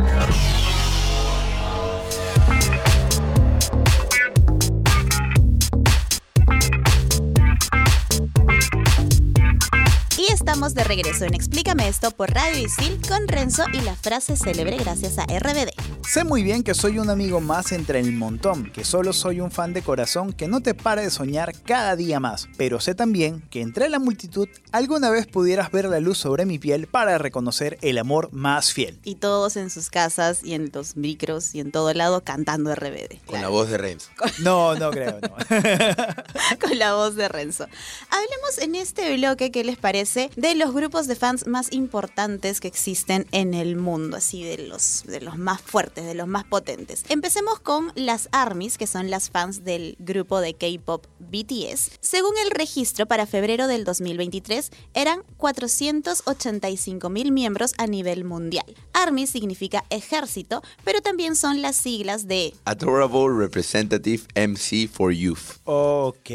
De 10.56 10.84
regreso 10.84 11.26
en 11.26 11.34
Explícame 11.34 11.86
esto 11.86 12.10
por 12.12 12.32
Radio 12.32 12.64
Isil 12.64 12.98
con 13.06 13.28
Renzo 13.28 13.64
y 13.74 13.82
la 13.82 13.94
frase 13.94 14.36
célebre 14.36 14.78
gracias 14.78 15.18
a 15.18 15.24
RBD. 15.24 15.68
Sé 16.16 16.24
muy 16.24 16.42
bien 16.42 16.62
que 16.62 16.72
soy 16.72 16.98
un 16.98 17.10
amigo 17.10 17.42
más 17.42 17.72
entre 17.72 18.00
el 18.00 18.10
montón, 18.14 18.72
que 18.72 18.86
solo 18.86 19.12
soy 19.12 19.42
un 19.42 19.50
fan 19.50 19.74
de 19.74 19.82
corazón 19.82 20.32
que 20.32 20.48
no 20.48 20.62
te 20.62 20.72
para 20.72 21.02
de 21.02 21.10
soñar 21.10 21.52
cada 21.66 21.94
día 21.94 22.20
más, 22.20 22.48
pero 22.56 22.80
sé 22.80 22.94
también 22.94 23.42
que 23.50 23.60
entre 23.60 23.90
la 23.90 23.98
multitud 23.98 24.48
alguna 24.72 25.10
vez 25.10 25.26
pudieras 25.26 25.70
ver 25.70 25.84
la 25.90 26.00
luz 26.00 26.16
sobre 26.16 26.46
mi 26.46 26.58
piel 26.58 26.86
para 26.86 27.18
reconocer 27.18 27.76
el 27.82 27.98
amor 27.98 28.30
más 28.32 28.72
fiel. 28.72 28.98
Y 29.04 29.16
todos 29.16 29.58
en 29.58 29.68
sus 29.68 29.90
casas 29.90 30.42
y 30.42 30.54
en 30.54 30.70
los 30.72 30.96
micros 30.96 31.54
y 31.54 31.60
en 31.60 31.70
todo 31.70 31.92
lado 31.92 32.24
cantando 32.24 32.74
RBD. 32.74 33.22
Con 33.26 33.42
la 33.42 33.48
voz 33.48 33.68
de 33.68 33.76
Renzo. 33.76 34.08
No, 34.38 34.74
no 34.74 34.90
creo, 34.92 35.18
no. 35.20 35.36
con 36.66 36.78
la 36.78 36.94
voz 36.94 37.14
de 37.16 37.28
Renzo. 37.28 37.64
Hablemos 38.08 38.58
en 38.62 38.74
este 38.74 39.14
bloque, 39.18 39.50
¿qué 39.50 39.64
les 39.64 39.76
parece? 39.76 40.30
De 40.36 40.54
los 40.54 40.72
grupos 40.72 41.08
de 41.08 41.14
fans 41.14 41.46
más 41.46 41.70
importantes 41.72 42.60
que 42.60 42.68
existen 42.68 43.26
en 43.32 43.52
el 43.52 43.76
mundo, 43.76 44.16
así 44.16 44.44
de 44.44 44.66
los, 44.66 45.02
de 45.06 45.20
los 45.20 45.36
más 45.36 45.60
fuertes, 45.60 46.05
de 46.06 46.14
los 46.14 46.28
más 46.28 46.44
potentes. 46.44 47.04
Empecemos 47.08 47.60
con 47.60 47.92
las 47.94 48.28
ARMYs, 48.32 48.78
que 48.78 48.86
son 48.86 49.10
las 49.10 49.30
fans 49.30 49.64
del 49.64 49.96
grupo 49.98 50.40
de 50.40 50.54
K-pop 50.54 51.06
BTS. 51.18 51.98
Según 52.00 52.32
el 52.44 52.50
registro 52.50 53.06
para 53.06 53.26
febrero 53.26 53.66
del 53.66 53.84
2023, 53.84 54.70
eran 54.94 55.22
485 55.36 57.10
mil 57.10 57.32
miembros 57.32 57.74
a 57.78 57.86
nivel 57.86 58.24
mundial. 58.24 58.66
ARMY 58.92 59.26
significa 59.26 59.84
ejército, 59.90 60.62
pero 60.84 61.00
también 61.00 61.36
son 61.36 61.62
las 61.62 61.76
siglas 61.76 62.26
de 62.26 62.54
Adorable 62.64 63.36
Representative 63.36 64.22
MC 64.34 64.88
for 64.88 65.12
Youth. 65.12 65.60
Ok, 65.64 66.30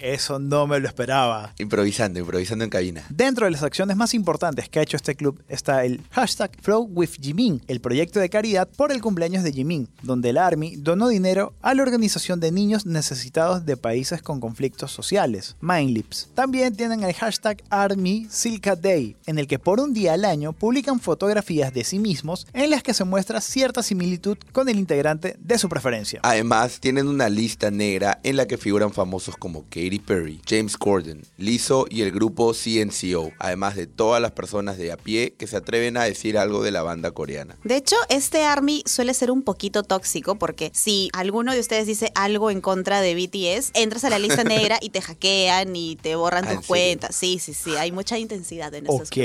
eso 0.00 0.38
no 0.38 0.66
me 0.66 0.80
lo 0.80 0.88
esperaba. 0.88 1.52
Improvisando, 1.58 2.18
improvisando 2.18 2.64
en 2.64 2.70
cabina. 2.70 3.04
Dentro 3.10 3.46
de 3.46 3.50
las 3.52 3.62
acciones 3.62 3.96
más 3.96 4.14
importantes 4.14 4.68
que 4.68 4.78
ha 4.78 4.82
hecho 4.82 4.96
este 4.96 5.14
club 5.14 5.42
está 5.48 5.84
el 5.84 6.02
hashtag 6.10 6.50
Flow 6.60 6.88
with 6.92 7.10
Jimin, 7.20 7.62
el 7.66 7.80
proyecto 7.80 8.20
de 8.20 8.28
caridad 8.28 8.68
por 8.76 8.92
el 8.92 9.00
cumpleaños 9.06 9.44
de 9.44 9.52
Jimin, 9.52 9.88
donde 10.02 10.30
el 10.30 10.36
Army 10.36 10.74
donó 10.74 11.06
dinero 11.06 11.52
a 11.62 11.74
la 11.74 11.82
organización 11.84 12.40
de 12.40 12.50
niños 12.50 12.86
necesitados 12.86 13.64
de 13.64 13.76
países 13.76 14.20
con 14.20 14.40
conflictos 14.40 14.90
sociales, 14.90 15.54
Mindlips. 15.60 16.30
También 16.34 16.74
tienen 16.74 17.04
el 17.04 17.14
hashtag 17.14 17.62
Army 17.70 18.26
Silka 18.28 18.74
Day, 18.74 19.14
en 19.26 19.38
el 19.38 19.46
que 19.46 19.60
por 19.60 19.78
un 19.78 19.94
día 19.94 20.14
al 20.14 20.24
año 20.24 20.52
publican 20.52 20.98
fotografías 20.98 21.72
de 21.72 21.84
sí 21.84 22.00
mismos 22.00 22.48
en 22.52 22.70
las 22.70 22.82
que 22.82 22.94
se 22.94 23.04
muestra 23.04 23.40
cierta 23.40 23.80
similitud 23.84 24.38
con 24.50 24.68
el 24.68 24.76
integrante 24.76 25.36
de 25.38 25.56
su 25.56 25.68
preferencia. 25.68 26.18
Además, 26.24 26.80
tienen 26.80 27.06
una 27.06 27.28
lista 27.28 27.70
negra 27.70 28.18
en 28.24 28.34
la 28.34 28.48
que 28.48 28.58
figuran 28.58 28.92
famosos 28.92 29.36
como 29.36 29.62
Katy 29.70 30.00
Perry, 30.00 30.40
James 30.48 30.76
Corden, 30.76 31.22
Lizzo 31.36 31.86
y 31.88 32.02
el 32.02 32.10
grupo 32.10 32.52
CNCO, 32.54 33.30
además 33.38 33.76
de 33.76 33.86
todas 33.86 34.20
las 34.20 34.32
personas 34.32 34.78
de 34.78 34.90
a 34.90 34.96
pie 34.96 35.34
que 35.38 35.46
se 35.46 35.56
atreven 35.56 35.96
a 35.96 36.02
decir 36.02 36.38
algo 36.38 36.64
de 36.64 36.72
la 36.72 36.82
banda 36.82 37.12
coreana. 37.12 37.54
De 37.62 37.76
hecho, 37.76 37.94
este 38.08 38.44
ARMY 38.44 38.82
suele 38.96 39.14
ser 39.14 39.30
un 39.30 39.42
poquito 39.42 39.82
tóxico 39.82 40.34
porque 40.36 40.70
si 40.74 41.10
alguno 41.12 41.52
de 41.52 41.60
ustedes 41.60 41.86
dice 41.86 42.10
algo 42.14 42.50
en 42.50 42.60
contra 42.60 43.00
de 43.00 43.14
BTS, 43.14 43.70
entras 43.74 44.02
a 44.04 44.10
la 44.10 44.18
lista 44.18 44.42
negra 44.44 44.78
y 44.80 44.90
te 44.90 45.00
hackean 45.00 45.76
y 45.76 45.96
te 45.96 46.16
borran 46.16 46.46
Ah, 46.46 46.52
¿en 46.52 46.56
tus 46.58 46.66
serio? 46.66 46.82
cuentas. 46.82 47.14
Sí, 47.14 47.38
sí, 47.38 47.54
sí, 47.54 47.76
hay 47.76 47.92
mucha 47.92 48.18
intensidad 48.18 48.74
en 48.74 48.86
estos 48.86 49.08
Ok, 49.08 49.16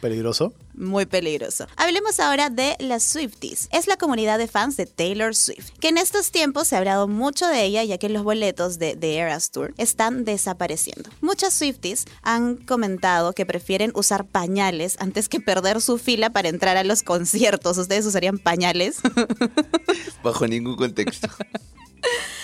peligroso. 0.00 0.52
Muy 0.78 1.06
peligroso. 1.06 1.66
Hablemos 1.76 2.20
ahora 2.20 2.50
de 2.50 2.76
las 2.78 3.02
Swifties. 3.02 3.68
Es 3.72 3.88
la 3.88 3.96
comunidad 3.96 4.38
de 4.38 4.46
fans 4.46 4.76
de 4.76 4.86
Taylor 4.86 5.34
Swift, 5.34 5.70
que 5.80 5.88
en 5.88 5.98
estos 5.98 6.30
tiempos 6.30 6.68
se 6.68 6.76
ha 6.76 6.78
hablado 6.78 7.08
mucho 7.08 7.48
de 7.48 7.64
ella 7.64 7.82
ya 7.82 7.98
que 7.98 8.08
los 8.08 8.22
boletos 8.22 8.78
de 8.78 8.94
The 8.94 9.16
Eras 9.16 9.50
Tour 9.50 9.74
están 9.76 10.24
desapareciendo. 10.24 11.10
Muchas 11.20 11.54
Swifties 11.54 12.04
han 12.22 12.56
comentado 12.56 13.32
que 13.32 13.44
prefieren 13.44 13.90
usar 13.94 14.24
pañales 14.24 14.96
antes 15.00 15.28
que 15.28 15.40
perder 15.40 15.80
su 15.80 15.98
fila 15.98 16.30
para 16.30 16.48
entrar 16.48 16.76
a 16.76 16.84
los 16.84 17.02
conciertos. 17.02 17.76
¿Ustedes 17.76 18.06
usarían 18.06 18.38
pañales? 18.38 18.98
Bajo 20.22 20.46
ningún 20.46 20.76
contexto. 20.76 21.28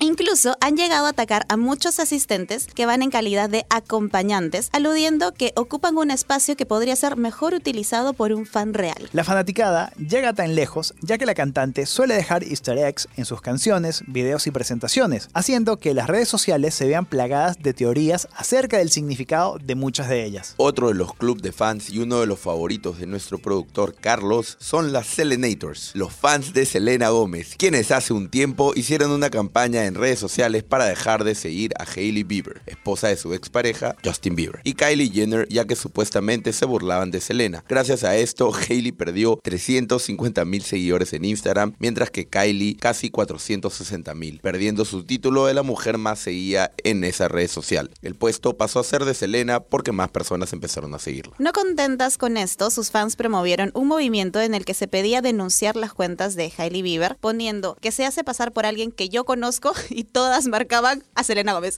Incluso 0.00 0.56
han 0.60 0.76
llegado 0.76 1.06
a 1.06 1.10
atacar 1.10 1.44
a 1.48 1.56
muchos 1.56 1.98
asistentes 1.98 2.66
que 2.66 2.86
van 2.86 3.02
en 3.02 3.10
calidad 3.10 3.50
de 3.50 3.66
acompañantes, 3.68 4.68
aludiendo 4.72 5.34
que 5.34 5.52
ocupan 5.56 5.96
un 5.96 6.12
espacio 6.12 6.56
que 6.56 6.66
podría 6.66 6.94
ser 6.94 7.16
mejor 7.16 7.52
utilizado 7.52 8.12
por 8.12 8.32
un 8.32 8.46
fan 8.46 8.74
real. 8.74 9.08
La 9.12 9.24
fanaticada 9.24 9.92
llega 9.96 10.32
tan 10.34 10.54
lejos 10.54 10.94
ya 11.00 11.18
que 11.18 11.26
la 11.26 11.34
cantante 11.34 11.84
suele 11.84 12.14
dejar 12.14 12.44
easter 12.44 12.78
eggs 12.78 13.08
en 13.16 13.24
sus 13.24 13.40
canciones, 13.40 14.04
videos 14.06 14.46
y 14.46 14.52
presentaciones, 14.52 15.30
haciendo 15.34 15.78
que 15.78 15.94
las 15.94 16.06
redes 16.06 16.28
sociales 16.28 16.74
se 16.74 16.86
vean 16.86 17.04
plagadas 17.04 17.58
de 17.58 17.74
teorías 17.74 18.28
acerca 18.36 18.78
del 18.78 18.90
significado 18.90 19.58
de 19.58 19.74
muchas 19.74 20.08
de 20.08 20.24
ellas. 20.24 20.54
Otro 20.58 20.88
de 20.88 20.94
los 20.94 21.12
clubes 21.14 21.42
de 21.42 21.50
fans 21.50 21.90
y 21.90 21.98
uno 21.98 22.20
de 22.20 22.26
los 22.26 22.38
favoritos 22.38 23.00
de 23.00 23.06
nuestro 23.06 23.38
productor 23.38 23.96
Carlos 23.96 24.56
son 24.60 24.92
las 24.92 25.08
Selenators, 25.08 25.90
los 25.94 26.12
fans 26.12 26.52
de 26.52 26.66
Selena 26.66 27.08
Gómez, 27.08 27.56
quienes 27.58 27.90
hace 27.90 28.12
un 28.12 28.28
tiempo 28.28 28.72
hicieron 28.76 29.10
una 29.10 29.30
campaña 29.30 29.87
en 29.88 29.94
redes 29.94 30.18
sociales 30.18 30.62
para 30.62 30.86
dejar 30.86 31.24
de 31.24 31.34
seguir 31.34 31.72
a 31.78 31.84
Hailey 31.84 32.22
Bieber, 32.22 32.62
esposa 32.66 33.08
de 33.08 33.16
su 33.16 33.34
expareja 33.34 33.96
Justin 34.04 34.36
Bieber, 34.36 34.60
y 34.64 34.74
Kylie 34.74 35.10
Jenner 35.10 35.48
ya 35.48 35.64
que 35.64 35.76
supuestamente 35.76 36.52
se 36.52 36.66
burlaban 36.66 37.10
de 37.10 37.20
Selena. 37.20 37.64
Gracias 37.68 38.04
a 38.04 38.16
esto, 38.16 38.52
Hailey 38.54 38.92
perdió 38.92 39.40
350 39.42 40.44
mil 40.44 40.62
seguidores 40.62 41.12
en 41.12 41.24
Instagram, 41.24 41.74
mientras 41.78 42.10
que 42.10 42.26
Kylie 42.26 42.76
casi 42.76 43.10
460 43.10 44.14
mil, 44.14 44.40
perdiendo 44.40 44.84
su 44.84 45.04
título 45.04 45.46
de 45.46 45.54
la 45.54 45.62
mujer 45.62 45.98
más 45.98 46.18
seguida 46.18 46.70
en 46.84 47.04
esa 47.04 47.28
red 47.28 47.48
social. 47.48 47.90
El 48.02 48.14
puesto 48.14 48.56
pasó 48.56 48.80
a 48.80 48.84
ser 48.84 49.04
de 49.04 49.14
Selena 49.14 49.60
porque 49.60 49.92
más 49.92 50.10
personas 50.10 50.52
empezaron 50.52 50.94
a 50.94 50.98
seguirla. 50.98 51.34
No 51.38 51.52
contentas 51.52 52.18
con 52.18 52.36
esto, 52.36 52.70
sus 52.70 52.90
fans 52.90 53.16
promovieron 53.16 53.70
un 53.74 53.88
movimiento 53.88 54.40
en 54.40 54.54
el 54.54 54.64
que 54.64 54.74
se 54.74 54.88
pedía 54.88 55.22
denunciar 55.22 55.76
las 55.76 55.92
cuentas 55.92 56.34
de 56.34 56.52
Hailey 56.56 56.82
Bieber, 56.82 57.16
poniendo 57.20 57.76
que 57.80 57.92
se 57.92 58.04
hace 58.04 58.24
pasar 58.24 58.52
por 58.52 58.66
alguien 58.66 58.92
que 58.92 59.08
yo 59.08 59.24
conozco 59.24 59.72
y 59.90 60.04
todas 60.04 60.46
marcaban 60.46 61.04
a 61.14 61.24
Selena 61.24 61.52
Gómez. 61.52 61.76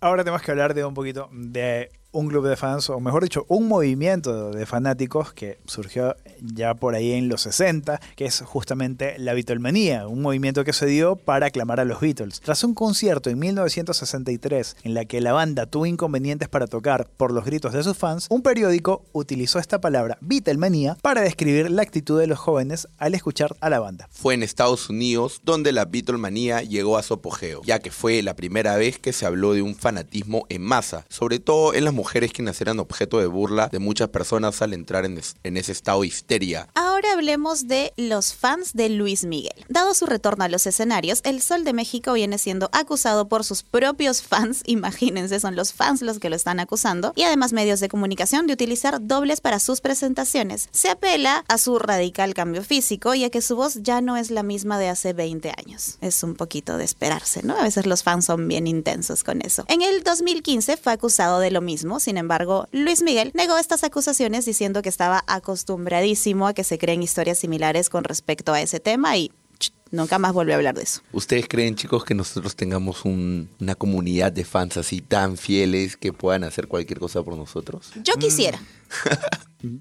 Ahora 0.00 0.24
tenemos 0.24 0.42
que 0.42 0.50
hablar 0.50 0.74
de 0.74 0.84
un 0.84 0.94
poquito 0.94 1.28
de 1.32 1.90
un 2.16 2.28
club 2.28 2.48
de 2.48 2.56
fans, 2.56 2.88
o 2.88 2.98
mejor 2.98 3.22
dicho, 3.22 3.44
un 3.48 3.68
movimiento 3.68 4.50
de 4.50 4.64
fanáticos 4.64 5.34
que 5.34 5.58
surgió 5.66 6.16
ya 6.40 6.72
por 6.72 6.94
ahí 6.94 7.12
en 7.12 7.28
los 7.28 7.42
60, 7.42 8.00
que 8.16 8.24
es 8.24 8.40
justamente 8.40 9.18
la 9.18 9.34
Beatlemanía, 9.34 10.08
un 10.08 10.22
movimiento 10.22 10.64
que 10.64 10.72
se 10.72 10.86
dio 10.86 11.16
para 11.16 11.46
aclamar 11.46 11.78
a 11.78 11.84
los 11.84 12.00
Beatles. 12.00 12.40
Tras 12.40 12.64
un 12.64 12.72
concierto 12.72 13.28
en 13.28 13.38
1963 13.38 14.76
en 14.84 14.94
la 14.94 15.04
que 15.04 15.20
la 15.20 15.34
banda 15.34 15.66
tuvo 15.66 15.84
inconvenientes 15.84 16.48
para 16.48 16.66
tocar 16.66 17.06
por 17.18 17.32
los 17.32 17.44
gritos 17.44 17.74
de 17.74 17.82
sus 17.82 17.98
fans, 17.98 18.26
un 18.30 18.40
periódico 18.40 19.04
utilizó 19.12 19.58
esta 19.58 19.82
palabra 19.82 20.16
Beatlemanía 20.22 20.96
para 21.02 21.20
describir 21.20 21.70
la 21.70 21.82
actitud 21.82 22.18
de 22.18 22.26
los 22.26 22.38
jóvenes 22.38 22.88
al 22.96 23.14
escuchar 23.14 23.56
a 23.60 23.68
la 23.68 23.80
banda. 23.80 24.08
Fue 24.10 24.32
en 24.32 24.42
Estados 24.42 24.88
Unidos 24.88 25.42
donde 25.44 25.70
la 25.72 25.84
Beatlemanía 25.84 26.62
llegó 26.62 26.96
a 26.96 27.02
su 27.02 27.12
apogeo, 27.12 27.60
ya 27.64 27.78
que 27.80 27.90
fue 27.90 28.22
la 28.22 28.34
primera 28.34 28.76
vez 28.76 28.98
que 28.98 29.12
se 29.12 29.26
habló 29.26 29.52
de 29.52 29.60
un 29.60 29.74
fanatismo 29.74 30.46
en 30.48 30.62
masa, 30.62 31.04
sobre 31.10 31.40
todo 31.40 31.74
en 31.74 31.84
las 31.84 31.92
mujeres 31.92 32.05
quienes 32.32 32.60
eran 32.60 32.78
objeto 32.78 33.18
de 33.18 33.26
burla 33.26 33.68
de 33.68 33.78
muchas 33.78 34.08
personas 34.08 34.62
al 34.62 34.72
entrar 34.72 35.04
en, 35.04 35.20
en 35.42 35.56
ese 35.56 35.72
estado 35.72 36.02
de 36.02 36.08
histeria. 36.08 36.68
Ahora 36.74 37.12
hablemos 37.12 37.68
de 37.68 37.92
los 37.96 38.34
fans 38.34 38.72
de 38.72 38.88
Luis 38.88 39.24
Miguel. 39.24 39.64
Dado 39.68 39.94
su 39.94 40.06
retorno 40.06 40.44
a 40.44 40.48
los 40.48 40.66
escenarios, 40.66 41.20
el 41.24 41.42
Sol 41.42 41.64
de 41.64 41.72
México 41.72 42.12
viene 42.12 42.38
siendo 42.38 42.68
acusado 42.72 43.28
por 43.28 43.44
sus 43.44 43.62
propios 43.62 44.22
fans, 44.22 44.62
imagínense, 44.66 45.40
son 45.40 45.56
los 45.56 45.72
fans 45.72 46.02
los 46.02 46.18
que 46.18 46.30
lo 46.30 46.36
están 46.36 46.60
acusando, 46.60 47.12
y 47.16 47.22
además 47.22 47.52
medios 47.52 47.80
de 47.80 47.88
comunicación 47.88 48.46
de 48.46 48.54
utilizar 48.54 48.98
dobles 49.06 49.40
para 49.40 49.58
sus 49.58 49.80
presentaciones. 49.80 50.68
Se 50.72 50.88
apela 50.88 51.44
a 51.48 51.58
su 51.58 51.78
radical 51.78 52.34
cambio 52.34 52.62
físico 52.62 53.14
y 53.14 53.24
a 53.24 53.30
que 53.30 53.42
su 53.42 53.56
voz 53.56 53.82
ya 53.82 54.00
no 54.00 54.16
es 54.16 54.30
la 54.30 54.42
misma 54.42 54.78
de 54.78 54.88
hace 54.88 55.12
20 55.12 55.52
años. 55.56 55.98
Es 56.00 56.22
un 56.22 56.34
poquito 56.34 56.76
de 56.76 56.84
esperarse, 56.84 57.42
¿no? 57.42 57.56
A 57.56 57.62
veces 57.62 57.86
los 57.86 58.02
fans 58.02 58.26
son 58.26 58.48
bien 58.48 58.66
intensos 58.66 59.24
con 59.24 59.42
eso. 59.42 59.64
En 59.68 59.82
el 59.82 60.02
2015 60.02 60.76
fue 60.76 60.92
acusado 60.92 61.40
de 61.40 61.50
lo 61.50 61.60
mismo, 61.60 61.95
sin 62.00 62.16
embargo, 62.16 62.68
Luis 62.72 63.02
Miguel 63.02 63.30
negó 63.34 63.58
estas 63.58 63.84
acusaciones 63.84 64.44
diciendo 64.44 64.82
que 64.82 64.88
estaba 64.88 65.24
acostumbradísimo 65.26 66.46
a 66.46 66.54
que 66.54 66.64
se 66.64 66.78
creen 66.78 67.02
historias 67.02 67.38
similares 67.38 67.88
con 67.90 68.04
respecto 68.04 68.52
a 68.52 68.60
ese 68.60 68.80
tema 68.80 69.16
y 69.16 69.30
ch, 69.58 69.72
nunca 69.90 70.18
más 70.18 70.32
volvió 70.32 70.54
a 70.54 70.56
hablar 70.56 70.74
de 70.74 70.82
eso. 70.82 71.00
¿Ustedes 71.12 71.46
creen, 71.48 71.76
chicos, 71.76 72.04
que 72.04 72.14
nosotros 72.14 72.54
tengamos 72.56 73.04
un- 73.04 73.48
una 73.60 73.74
comunidad 73.74 74.32
de 74.32 74.44
fans 74.44 74.76
así 74.76 75.00
tan 75.00 75.36
fieles 75.36 75.96
que 75.96 76.12
puedan 76.12 76.44
hacer 76.44 76.68
cualquier 76.68 76.98
cosa 77.00 77.22
por 77.22 77.36
nosotros? 77.36 77.90
Yo 78.02 78.14
quisiera. 78.14 78.60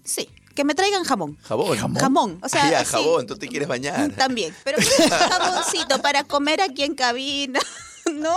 Sí, 0.03 0.29
que 0.55 0.63
me 0.63 0.73
traigan 0.73 1.03
jamón. 1.03 1.37
Jabón. 1.43 1.77
Jamón. 1.97 2.39
O 2.41 2.49
sea, 2.49 2.65
Ah, 2.67 2.71
ya, 2.71 2.85
jabón, 2.85 3.27
tú 3.27 3.35
te 3.37 3.47
quieres 3.47 3.67
bañar. 3.67 4.11
También. 4.13 4.53
Pero 4.63 4.77
jamoncito 5.09 6.01
para 6.01 6.23
comer 6.23 6.61
aquí 6.61 6.83
en 6.83 6.95
cabina, 6.95 7.59
¿no? 8.13 8.35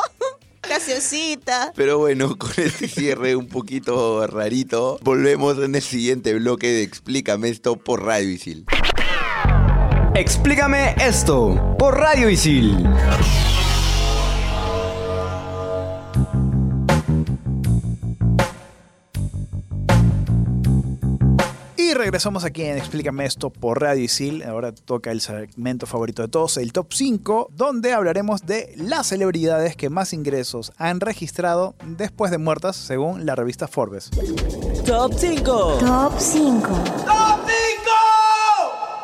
Pero 1.74 1.98
bueno, 1.98 2.36
con 2.38 2.52
este 2.56 2.88
cierre 2.88 3.36
un 3.36 3.48
poquito 3.48 4.26
rarito, 4.26 4.98
volvemos 5.02 5.58
en 5.58 5.74
el 5.74 5.82
siguiente 5.82 6.34
bloque 6.34 6.68
de 6.68 6.82
Explícame 6.82 7.48
esto 7.48 7.76
por 7.76 8.04
Radio 8.04 8.30
Isil. 8.30 8.64
Explícame 10.14 10.94
esto 10.98 11.76
por 11.78 11.96
Radio 11.98 12.28
Isil. 12.28 12.86
Y 21.88 21.94
regresamos 21.94 22.44
aquí 22.44 22.64
en 22.64 22.76
Explícame 22.76 23.24
esto 23.24 23.48
por 23.48 23.80
Radio 23.80 24.04
Isil. 24.04 24.42
Ahora 24.42 24.72
toca 24.72 25.10
el 25.10 25.22
segmento 25.22 25.86
favorito 25.86 26.20
de 26.20 26.28
todos, 26.28 26.58
el 26.58 26.70
top 26.70 26.92
5, 26.92 27.48
donde 27.54 27.94
hablaremos 27.94 28.44
de 28.44 28.74
las 28.76 29.06
celebridades 29.06 29.74
que 29.74 29.88
más 29.88 30.12
ingresos 30.12 30.70
han 30.76 31.00
registrado 31.00 31.76
después 31.86 32.30
de 32.30 32.36
muertas, 32.36 32.76
según 32.76 33.24
la 33.24 33.34
revista 33.36 33.68
Forbes. 33.68 34.10
Top 34.84 35.14
5. 35.16 35.78
Top 35.80 36.12
5. 36.18 36.68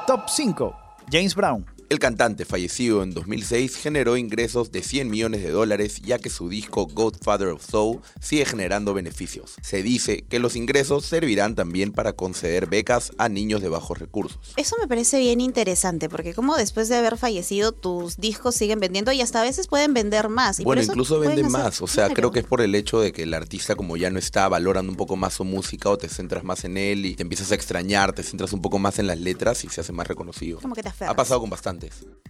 Top 0.06 0.28
5. 0.28 0.76
James 1.10 1.34
Brown. 1.34 1.73
El 1.90 1.98
cantante, 1.98 2.44
fallecido 2.44 3.02
en 3.02 3.12
2006, 3.12 3.76
generó 3.76 4.16
ingresos 4.16 4.72
de 4.72 4.82
100 4.82 5.10
millones 5.10 5.42
de 5.42 5.50
dólares 5.50 6.00
ya 6.02 6.18
que 6.18 6.30
su 6.30 6.48
disco 6.48 6.86
Godfather 6.86 7.48
of 7.48 7.64
Soul 7.64 8.00
sigue 8.20 8.44
generando 8.46 8.94
beneficios. 8.94 9.54
Se 9.62 9.82
dice 9.82 10.24
que 10.28 10.38
los 10.38 10.56
ingresos 10.56 11.04
servirán 11.04 11.54
también 11.54 11.92
para 11.92 12.12
conceder 12.14 12.66
becas 12.66 13.12
a 13.18 13.28
niños 13.28 13.60
de 13.62 13.68
bajos 13.68 13.98
recursos. 13.98 14.54
Eso 14.56 14.76
me 14.80 14.88
parece 14.88 15.18
bien 15.18 15.40
interesante 15.40 16.08
porque 16.08 16.34
como 16.34 16.56
después 16.56 16.88
de 16.88 16.96
haber 16.96 17.18
fallecido 17.18 17.72
tus 17.72 18.16
discos 18.16 18.54
siguen 18.54 18.80
vendiendo 18.80 19.12
y 19.12 19.20
hasta 19.20 19.40
a 19.40 19.44
veces 19.44 19.68
pueden 19.68 19.94
vender 19.94 20.28
más. 20.28 20.60
Y 20.60 20.64
bueno, 20.64 20.82
incluso 20.82 21.20
venden 21.20 21.46
hacer- 21.46 21.50
más. 21.50 21.82
O 21.82 21.86
sea, 21.86 22.04
Claro. 22.06 22.14
creo 22.14 22.30
que 22.32 22.40
es 22.40 22.46
por 22.46 22.60
el 22.62 22.74
hecho 22.74 23.00
de 23.00 23.12
que 23.12 23.24
el 23.24 23.34
artista 23.34 23.76
como 23.76 23.96
ya 23.96 24.10
no 24.10 24.18
está 24.18 24.48
valorando 24.48 24.90
un 24.90 24.96
poco 24.96 25.16
más 25.16 25.34
su 25.34 25.44
música 25.44 25.90
o 25.90 25.98
te 25.98 26.08
centras 26.08 26.44
más 26.44 26.64
en 26.64 26.76
él 26.76 27.04
y 27.06 27.14
te 27.14 27.22
empiezas 27.22 27.52
a 27.52 27.54
extrañar, 27.54 28.12
te 28.14 28.22
centras 28.22 28.52
un 28.52 28.62
poco 28.62 28.78
más 28.78 28.98
en 28.98 29.06
las 29.06 29.18
letras 29.18 29.64
y 29.64 29.68
se 29.68 29.80
hace 29.82 29.92
más 29.92 30.08
reconocido. 30.08 30.58
Como 30.60 30.74
que 30.74 30.82
te 30.82 30.88
aferras. 30.88 31.12
Ha 31.12 31.16
pasado 31.16 31.40
con 31.40 31.50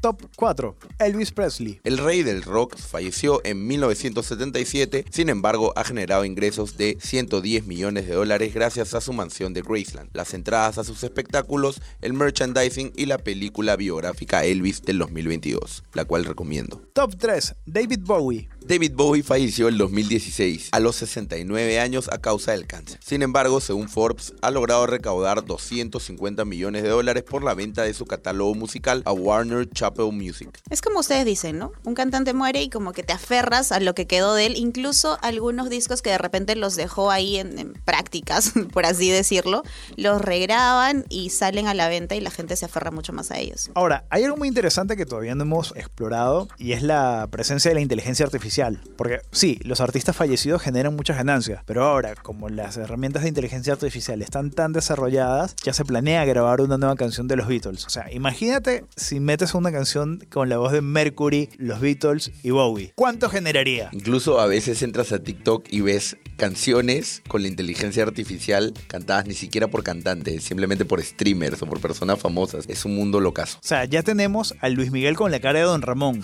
Top 0.05 0.21
4. 0.37 0.77
Elvis 0.99 1.33
Presley. 1.33 1.81
El 1.83 1.97
rey 1.97 2.23
del 2.23 2.43
rock 2.43 2.77
falleció 2.77 3.41
en 3.43 3.67
1977, 3.67 5.07
sin 5.09 5.31
embargo 5.31 5.73
ha 5.77 5.85
generado 5.85 6.27
ingresos 6.27 6.77
de 6.77 6.99
110 7.01 7.67
millones 7.67 8.07
de 8.07 8.15
dólares 8.15 8.53
gracias 8.53 8.93
a 8.93 9.01
su 9.01 9.15
mansión 9.15 9.55
de 9.55 9.63
Graceland, 9.63 10.11
las 10.13 10.35
entradas 10.35 10.77
a 10.77 10.85
sus 10.85 11.05
espectáculos, 11.05 11.81
el 12.03 12.13
merchandising 12.13 12.93
y 12.95 13.07
la 13.07 13.17
película 13.17 13.77
biográfica 13.77 14.45
Elvis 14.45 14.83
del 14.83 14.99
2022, 14.99 15.85
la 15.95 16.05
cual 16.05 16.27
recomiendo. 16.27 16.83
Top 16.93 17.15
3. 17.17 17.55
David 17.65 18.01
Bowie. 18.03 18.51
David 18.67 18.93
Bowie 18.95 19.23
falleció 19.23 19.69
en 19.69 19.77
2016 19.77 20.71
a 20.73 20.81
los 20.81 20.97
69 20.97 21.81
años 21.81 22.09
a 22.11 22.17
causa 22.17 22.53
del 22.53 22.67
cáncer. 22.67 22.99
Sin 23.05 23.21
embargo, 23.21 23.61
según 23.61 23.91
Forbes, 23.91 24.33
ha 24.41 24.51
logrado 24.51 24.87
recaudar 24.87 25.45
250 25.45 26.47
millones 26.47 26.83
de 26.83 26.89
dólares 26.89 27.25
por 27.25 27.45
la 27.45 27.53
venta 27.53 27.83
de 27.83 27.93
su 27.93 28.07
catálogo 28.07 28.55
musical 28.55 29.03
a 29.05 29.13
Warner 29.13 29.69
Chappell 29.69 30.13
Music. 30.13 30.63
Es 30.71 30.81
como 30.81 31.01
ustedes 31.01 31.27
dicen, 31.27 31.59
¿no? 31.59 31.73
Un 31.85 31.93
cantante 31.93 32.33
muere 32.33 32.63
y 32.63 32.71
como 32.71 32.93
que 32.93 33.03
te 33.03 33.13
aferras 33.13 33.71
a 33.71 33.81
lo 33.81 33.95
que 33.95 34.07
quedó 34.07 34.33
de 34.33 34.47
él, 34.47 34.57
incluso 34.57 35.19
algunos 35.21 35.69
discos 35.69 36.01
que 36.01 36.09
de 36.09 36.19
repente 36.19 36.57
los 36.57 36.75
dejó 36.75 37.11
ahí 37.11 37.37
en, 37.37 37.59
en 37.59 37.75
prácticas, 37.75 38.55
por 38.73 38.87
así 38.87 39.11
decirlo, 39.11 39.63
los 39.97 40.23
regraban 40.23 41.05
y 41.11 41.29
salen 41.29 41.67
a 41.67 41.75
la 41.75 41.91
venta 41.91 42.15
y 42.15 42.21
la 42.21 42.31
gente 42.31 42.57
se 42.57 42.65
aferra 42.65 42.91
mucho 42.91 43.13
más 43.13 43.31
a 43.31 43.39
ellos. 43.39 43.71
Ahora, 43.75 44.07
hay 44.09 44.25
algo 44.25 44.39
muy 44.39 44.49
interesante 44.49 44.97
que 44.97 45.05
todavía 45.05 45.35
no 45.35 45.43
hemos 45.43 45.77
explorado 45.77 46.49
y 46.57 46.73
es 46.73 46.83
la 46.83 47.29
presencia 47.31 47.71
de 47.71 47.75
la 47.75 47.83
inteligencia 47.83 48.25
artificial. 48.25 48.54
Porque 48.97 49.21
sí, 49.33 49.59
los 49.65 49.81
artistas 49.81 50.17
fallecidos 50.17 50.63
generan 50.63 50.95
muchas 50.95 51.17
ganancias, 51.17 51.63
pero 51.67 51.85
ahora, 51.85 52.15
como 52.15 52.49
las 52.49 52.77
herramientas 52.77 53.23
de 53.23 53.29
inteligencia 53.29 53.73
artificial 53.73 54.23
están 54.23 54.51
tan 54.51 54.73
desarrolladas, 54.73 55.57
ya 55.65 55.73
se 55.73 55.85
planea 55.85 56.25
grabar 56.25 56.61
una 56.61 56.79
nueva 56.79 56.95
canción 56.95 57.27
de 57.27 57.37
los 57.37 57.49
Beatles. 57.49 57.85
O 57.87 57.91
sea, 57.91 58.13
imagínate 58.13 58.85
si 58.97 59.19
metes 59.19 59.55
una 59.55 59.73
canción 59.73 60.25
con 60.31 60.49
la 60.49 60.59
voz 60.59 60.73
de 60.73 60.83
Mercury, 60.83 61.49
los 61.59 61.81
Beatles 61.81 62.31
y 62.43 62.51
Bowie. 62.51 62.93
¿Cuánto 62.95 63.29
generaría? 63.29 63.89
Incluso 63.93 64.41
a 64.41 64.47
veces 64.47 64.83
entras 64.83 65.13
a 65.13 65.19
TikTok 65.19 65.67
y 65.71 65.81
ves 65.81 66.17
canciones 66.37 67.23
con 67.29 67.43
la 67.43 67.49
inteligencia 67.49 68.03
artificial 68.03 68.73
cantadas 68.89 69.27
ni 69.27 69.35
siquiera 69.35 69.69
por 69.69 69.83
cantantes, 69.83 70.45
simplemente 70.45 70.85
por 70.85 71.03
streamers 71.03 71.63
o 71.63 71.67
por 71.67 71.81
personas 71.81 72.19
famosas. 72.19 72.67
Es 72.69 72.85
un 72.85 72.95
mundo 72.95 73.21
locazo. 73.21 73.59
O 73.59 73.67
sea, 73.67 73.85
ya 73.85 74.03
tenemos 74.03 74.55
a 74.61 74.69
Luis 74.69 74.91
Miguel 74.91 75.17
con 75.17 75.31
la 75.31 75.41
cara 75.41 75.59
de 75.59 75.65
Don 75.65 75.83
Ramón. 75.83 76.23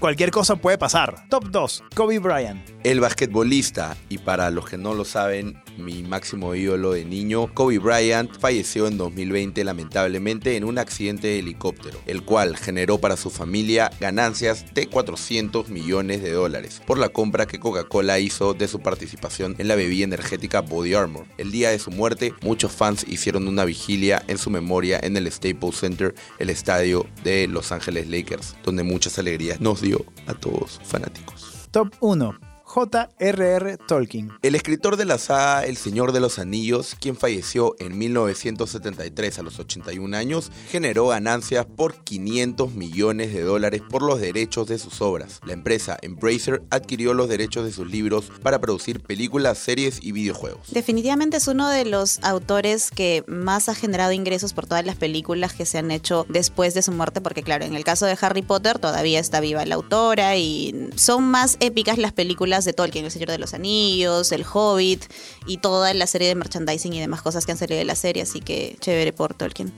Cualquier 0.00 0.30
cosa 0.30 0.56
puede 0.56 0.78
pasar. 0.78 1.28
Top 1.28 1.50
2. 1.50 1.84
Kobe 1.94 2.18
Bryant. 2.18 2.66
El 2.84 3.00
basquetbolista, 3.00 3.98
y 4.08 4.16
para 4.16 4.48
los 4.48 4.66
que 4.66 4.78
no 4.78 4.94
lo 4.94 5.04
saben, 5.04 5.62
mi 5.76 6.02
máximo 6.02 6.54
ídolo 6.54 6.92
de 6.92 7.04
niño, 7.04 7.52
Kobe 7.54 7.78
Bryant, 7.78 8.38
falleció 8.38 8.86
en 8.86 8.98
2020 8.98 9.64
lamentablemente 9.64 10.56
en 10.56 10.64
un 10.64 10.78
accidente 10.78 11.28
de 11.28 11.38
helicóptero, 11.40 11.98
el 12.06 12.22
cual 12.22 12.56
generó 12.56 12.98
para 12.98 13.16
su 13.16 13.30
familia 13.30 13.90
ganancias 14.00 14.64
de 14.74 14.86
400 14.88 15.68
millones 15.68 16.22
de 16.22 16.32
dólares 16.32 16.82
por 16.86 16.98
la 16.98 17.08
compra 17.08 17.46
que 17.46 17.58
Coca-Cola 17.58 18.18
hizo 18.18 18.54
de 18.54 18.68
su 18.68 18.80
participación 18.80 19.54
en 19.58 19.68
la 19.68 19.76
bebida 19.76 20.04
energética 20.04 20.60
Body 20.60 20.94
Armor. 20.94 21.26
El 21.38 21.50
día 21.50 21.70
de 21.70 21.78
su 21.78 21.90
muerte, 21.90 22.34
muchos 22.42 22.72
fans 22.72 23.04
hicieron 23.08 23.48
una 23.48 23.64
vigilia 23.64 24.22
en 24.26 24.38
su 24.38 24.50
memoria 24.50 25.00
en 25.02 25.16
el 25.16 25.30
Staples 25.30 25.76
Center, 25.76 26.14
el 26.38 26.50
estadio 26.50 27.06
de 27.24 27.46
Los 27.46 27.72
Ángeles 27.72 28.08
Lakers, 28.08 28.56
donde 28.64 28.82
muchas 28.82 29.18
alegrías 29.18 29.60
nos 29.60 29.80
dio 29.80 30.04
a 30.26 30.34
todos 30.34 30.80
fanáticos. 30.84 31.68
Top 31.70 31.94
1. 32.00 32.49
J.R.R. 32.72 33.78
Tolkien. 33.78 34.30
El 34.42 34.54
escritor 34.54 34.96
de 34.96 35.04
la 35.04 35.18
saga 35.18 35.64
El 35.64 35.76
Señor 35.76 36.12
de 36.12 36.20
los 36.20 36.38
Anillos, 36.38 36.94
quien 37.00 37.16
falleció 37.16 37.74
en 37.80 37.98
1973 37.98 39.40
a 39.40 39.42
los 39.42 39.58
81 39.58 40.16
años, 40.16 40.52
generó 40.70 41.08
ganancias 41.08 41.66
por 41.66 41.96
500 42.04 42.72
millones 42.74 43.34
de 43.34 43.42
dólares 43.42 43.82
por 43.90 44.02
los 44.02 44.20
derechos 44.20 44.68
de 44.68 44.78
sus 44.78 45.02
obras. 45.02 45.40
La 45.44 45.52
empresa 45.52 45.98
Embracer 46.00 46.62
adquirió 46.70 47.12
los 47.12 47.28
derechos 47.28 47.64
de 47.64 47.72
sus 47.72 47.90
libros 47.90 48.30
para 48.40 48.60
producir 48.60 49.00
películas, 49.00 49.58
series 49.58 49.98
y 50.00 50.12
videojuegos. 50.12 50.70
Definitivamente 50.70 51.38
es 51.38 51.48
uno 51.48 51.68
de 51.68 51.86
los 51.86 52.20
autores 52.22 52.92
que 52.92 53.24
más 53.26 53.68
ha 53.68 53.74
generado 53.74 54.12
ingresos 54.12 54.52
por 54.52 54.68
todas 54.68 54.86
las 54.86 54.94
películas 54.94 55.54
que 55.54 55.66
se 55.66 55.78
han 55.78 55.90
hecho 55.90 56.24
después 56.28 56.74
de 56.74 56.82
su 56.82 56.92
muerte, 56.92 57.20
porque 57.20 57.42
claro, 57.42 57.64
en 57.64 57.74
el 57.74 57.82
caso 57.82 58.06
de 58.06 58.16
Harry 58.20 58.42
Potter 58.42 58.78
todavía 58.78 59.18
está 59.18 59.40
viva 59.40 59.66
la 59.66 59.74
autora 59.74 60.36
y 60.36 60.90
son 60.94 61.24
más 61.24 61.56
épicas 61.58 61.98
las 61.98 62.12
películas 62.12 62.59
de 62.64 62.72
Tolkien, 62.72 63.04
El 63.04 63.10
Señor 63.10 63.30
de 63.30 63.38
los 63.38 63.54
Anillos, 63.54 64.32
El 64.32 64.44
Hobbit 64.44 65.04
y 65.46 65.58
toda 65.58 65.92
la 65.94 66.06
serie 66.06 66.28
de 66.28 66.34
merchandising 66.34 66.92
y 66.92 67.00
demás 67.00 67.22
cosas 67.22 67.46
que 67.46 67.52
han 67.52 67.58
salido 67.58 67.78
de 67.78 67.84
la 67.84 67.94
serie, 67.94 68.22
así 68.22 68.40
que 68.40 68.76
chévere 68.80 69.12
por 69.12 69.34
Tolkien. 69.34 69.72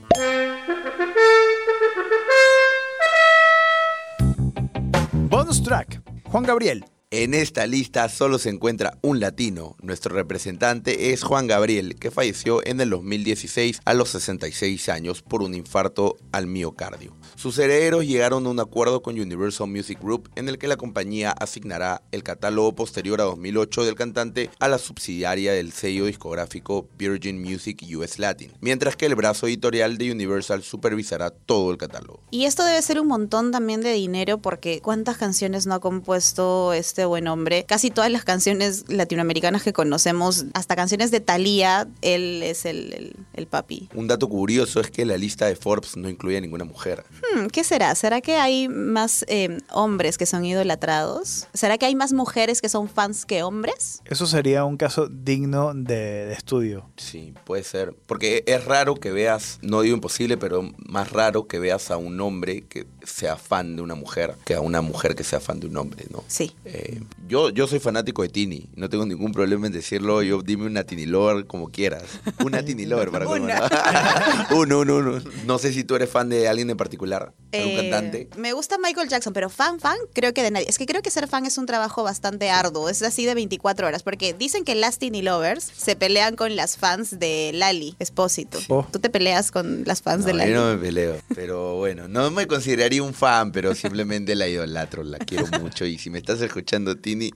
Bonus 5.29 5.63
track. 5.63 6.01
Juan 6.25 6.43
Gabriel. 6.43 6.85
En 7.15 7.35
esta 7.35 7.67
lista 7.67 8.09
solo 8.09 8.39
se 8.39 8.49
encuentra 8.49 8.97
un 9.03 9.19
latino. 9.19 9.75
Nuestro 9.83 10.15
representante 10.15 11.13
es 11.13 11.21
Juan 11.21 11.45
Gabriel, 11.45 11.93
que 11.99 12.09
falleció 12.09 12.65
en 12.65 12.81
el 12.81 12.89
2016 12.89 13.81
a 13.85 13.93
los 13.93 14.09
66 14.09 14.89
años 14.89 15.21
por 15.21 15.43
un 15.43 15.53
infarto 15.53 16.17
al 16.31 16.47
miocardio. 16.47 17.15
Sus 17.35 17.59
herederos 17.59 18.07
llegaron 18.07 18.47
a 18.47 18.49
un 18.49 18.59
acuerdo 18.59 19.03
con 19.03 19.19
Universal 19.19 19.67
Music 19.67 19.99
Group 20.01 20.31
en 20.35 20.49
el 20.49 20.57
que 20.57 20.67
la 20.67 20.75
compañía 20.75 21.29
asignará 21.31 22.01
el 22.11 22.23
catálogo 22.23 22.73
posterior 22.73 23.21
a 23.21 23.25
2008 23.25 23.83
del 23.85 23.93
cantante 23.93 24.49
a 24.59 24.67
la 24.67 24.79
subsidiaria 24.79 25.53
del 25.53 25.71
sello 25.71 26.05
discográfico 26.05 26.87
Virgin 26.97 27.39
Music 27.39 27.83
US 27.95 28.17
Latin, 28.17 28.51
mientras 28.59 28.95
que 28.95 29.05
el 29.05 29.13
brazo 29.13 29.45
editorial 29.45 29.99
de 29.99 30.11
Universal 30.11 30.63
supervisará 30.63 31.29
todo 31.29 31.69
el 31.69 31.77
catálogo. 31.77 32.21
Y 32.31 32.45
esto 32.45 32.63
debe 32.63 32.81
ser 32.81 32.99
un 32.99 33.07
montón 33.07 33.51
también 33.51 33.81
de 33.81 33.93
dinero 33.93 34.39
porque 34.39 34.81
¿cuántas 34.81 35.17
canciones 35.17 35.67
no 35.67 35.75
ha 35.75 35.79
compuesto 35.79 36.73
este 36.73 37.02
buen 37.05 37.27
hombre? 37.27 37.65
Casi 37.67 37.89
todas 37.91 38.11
las 38.11 38.23
canciones 38.23 38.85
latinoamericanas 38.89 39.63
que 39.63 39.73
conocemos, 39.73 40.45
hasta 40.53 40.75
canciones 40.75 41.11
de 41.11 41.19
Thalía, 41.19 41.87
él 42.01 42.41
es 42.43 42.65
el, 42.65 42.93
el- 42.93 43.15
el 43.33 43.47
papi. 43.47 43.89
Un 43.95 44.07
dato 44.07 44.27
curioso 44.29 44.79
es 44.79 44.91
que 44.91 45.05
la 45.05 45.17
lista 45.17 45.45
de 45.47 45.55
Forbes 45.55 45.97
no 45.97 46.07
incluye 46.09 46.37
a 46.37 46.41
ninguna 46.41 46.65
mujer. 46.65 47.03
Hmm, 47.35 47.47
¿Qué 47.47 47.63
será? 47.63 47.93
¿Será 47.95 48.21
que 48.21 48.35
hay 48.35 48.67
más 48.69 49.25
eh, 49.27 49.57
hombres 49.71 50.17
que 50.17 50.25
son 50.25 50.45
idolatrados? 50.45 51.47
¿Será 51.53 51.77
que 51.77 51.85
hay 51.85 51.95
más 51.95 52.13
mujeres 52.13 52.61
que 52.61 52.69
son 52.69 52.89
fans 52.89 53.25
que 53.25 53.43
hombres? 53.43 54.01
Eso 54.05 54.27
sería 54.27 54.65
un 54.65 54.77
caso 54.77 55.07
digno 55.07 55.73
de, 55.73 56.25
de 56.27 56.33
estudio. 56.33 56.89
Sí, 56.97 57.33
puede 57.45 57.63
ser. 57.63 57.95
Porque 58.05 58.43
es 58.47 58.65
raro 58.65 58.95
que 58.95 59.11
veas, 59.11 59.59
no 59.61 59.81
digo 59.81 59.95
imposible, 59.95 60.37
pero 60.37 60.69
más 60.77 61.11
raro 61.11 61.47
que 61.47 61.59
veas 61.59 61.89
a 61.91 61.97
un 61.97 62.19
hombre 62.21 62.61
que 62.67 62.85
sea 63.03 63.35
fan 63.37 63.75
de 63.75 63.81
una 63.81 63.95
mujer 63.95 64.35
que 64.45 64.53
a 64.55 64.61
una 64.61 64.81
mujer 64.81 65.15
que 65.15 65.23
sea 65.23 65.39
fan 65.39 65.59
de 65.59 65.67
un 65.67 65.77
hombre, 65.77 66.05
¿no? 66.09 66.23
Sí. 66.27 66.55
Eh, 66.65 67.01
yo, 67.27 67.49
yo 67.49 67.67
soy 67.67 67.79
fanático 67.79 68.21
de 68.21 68.29
Tini, 68.29 68.69
no 68.75 68.89
tengo 68.89 69.05
ningún 69.05 69.31
problema 69.31 69.67
en 69.67 69.73
decirlo. 69.73 70.21
Yo 70.23 70.41
dime 70.41 70.65
una 70.65 70.83
Tini 70.83 71.05
Lover 71.05 71.45
como 71.47 71.69
quieras. 71.69 72.03
Una 72.43 72.63
Tini 72.65 72.85
Lover 72.85 73.11
para 73.11 73.25
colmar. 73.25 74.47
uno, 74.51 74.79
uno, 74.79 74.97
uno. 74.97 75.21
No 75.45 75.57
sé 75.57 75.73
si 75.73 75.83
tú 75.83 75.95
eres 75.95 76.09
fan 76.09 76.29
de 76.29 76.47
alguien 76.47 76.69
en 76.69 76.77
particular, 76.77 77.33
algún 77.51 77.69
Eh, 77.71 77.75
cantante. 77.75 78.29
Me 78.37 78.53
gusta 78.53 78.77
Michael 78.77 79.09
Jackson, 79.09 79.33
pero 79.33 79.49
fan, 79.49 79.79
fan, 79.79 79.97
creo 80.13 80.33
que 80.33 80.43
de 80.43 80.51
nadie. 80.51 80.67
Es 80.69 80.77
que 80.77 80.85
creo 80.85 81.01
que 81.01 81.09
ser 81.11 81.27
fan 81.27 81.45
es 81.45 81.57
un 81.57 81.65
trabajo 81.65 82.03
bastante 82.03 82.49
arduo. 82.49 82.89
Es 82.89 83.01
así 83.01 83.25
de 83.25 83.35
24 83.35 83.87
horas. 83.87 84.03
Porque 84.03 84.33
dicen 84.33 84.63
que 84.63 84.75
las 84.75 84.97
Tiny 84.99 85.21
Lovers 85.21 85.63
se 85.75 85.95
pelean 85.95 86.35
con 86.35 86.55
las 86.55 86.77
fans 86.77 87.19
de 87.19 87.51
Lali 87.53 87.95
Espósito. 87.99 88.59
Oh. 88.69 88.85
Tú 88.91 88.99
te 88.99 89.09
peleas 89.09 89.51
con 89.51 89.83
las 89.85 90.01
fans 90.01 90.25
de 90.25 90.33
Lali. 90.33 90.51
yo 90.51 90.63
no 90.65 90.75
me 90.75 90.77
peleo, 90.81 91.17
pero 91.35 91.75
bueno, 91.75 92.07
no 92.07 92.31
me 92.31 92.47
consideraría 92.47 92.92
un 92.99 93.13
fan, 93.13 93.51
pero 93.51 93.75
simplemente 93.75 94.35
la 94.35 94.47
idolatro, 94.47 95.03
la 95.03 95.19
quiero 95.19 95.45
mucho. 95.59 95.85
Y 95.85 95.97
si 95.97 96.09
me 96.09 96.17
estás 96.17 96.41
escuchando, 96.41 96.95
Tini, 96.97 97.31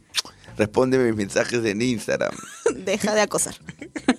respóndeme 0.57 1.05
mis 1.05 1.15
mensajes 1.15 1.63
en 1.65 1.81
Instagram. 1.81 2.33
Deja 2.75 3.13
de 3.13 3.21
acosar. 3.21 3.55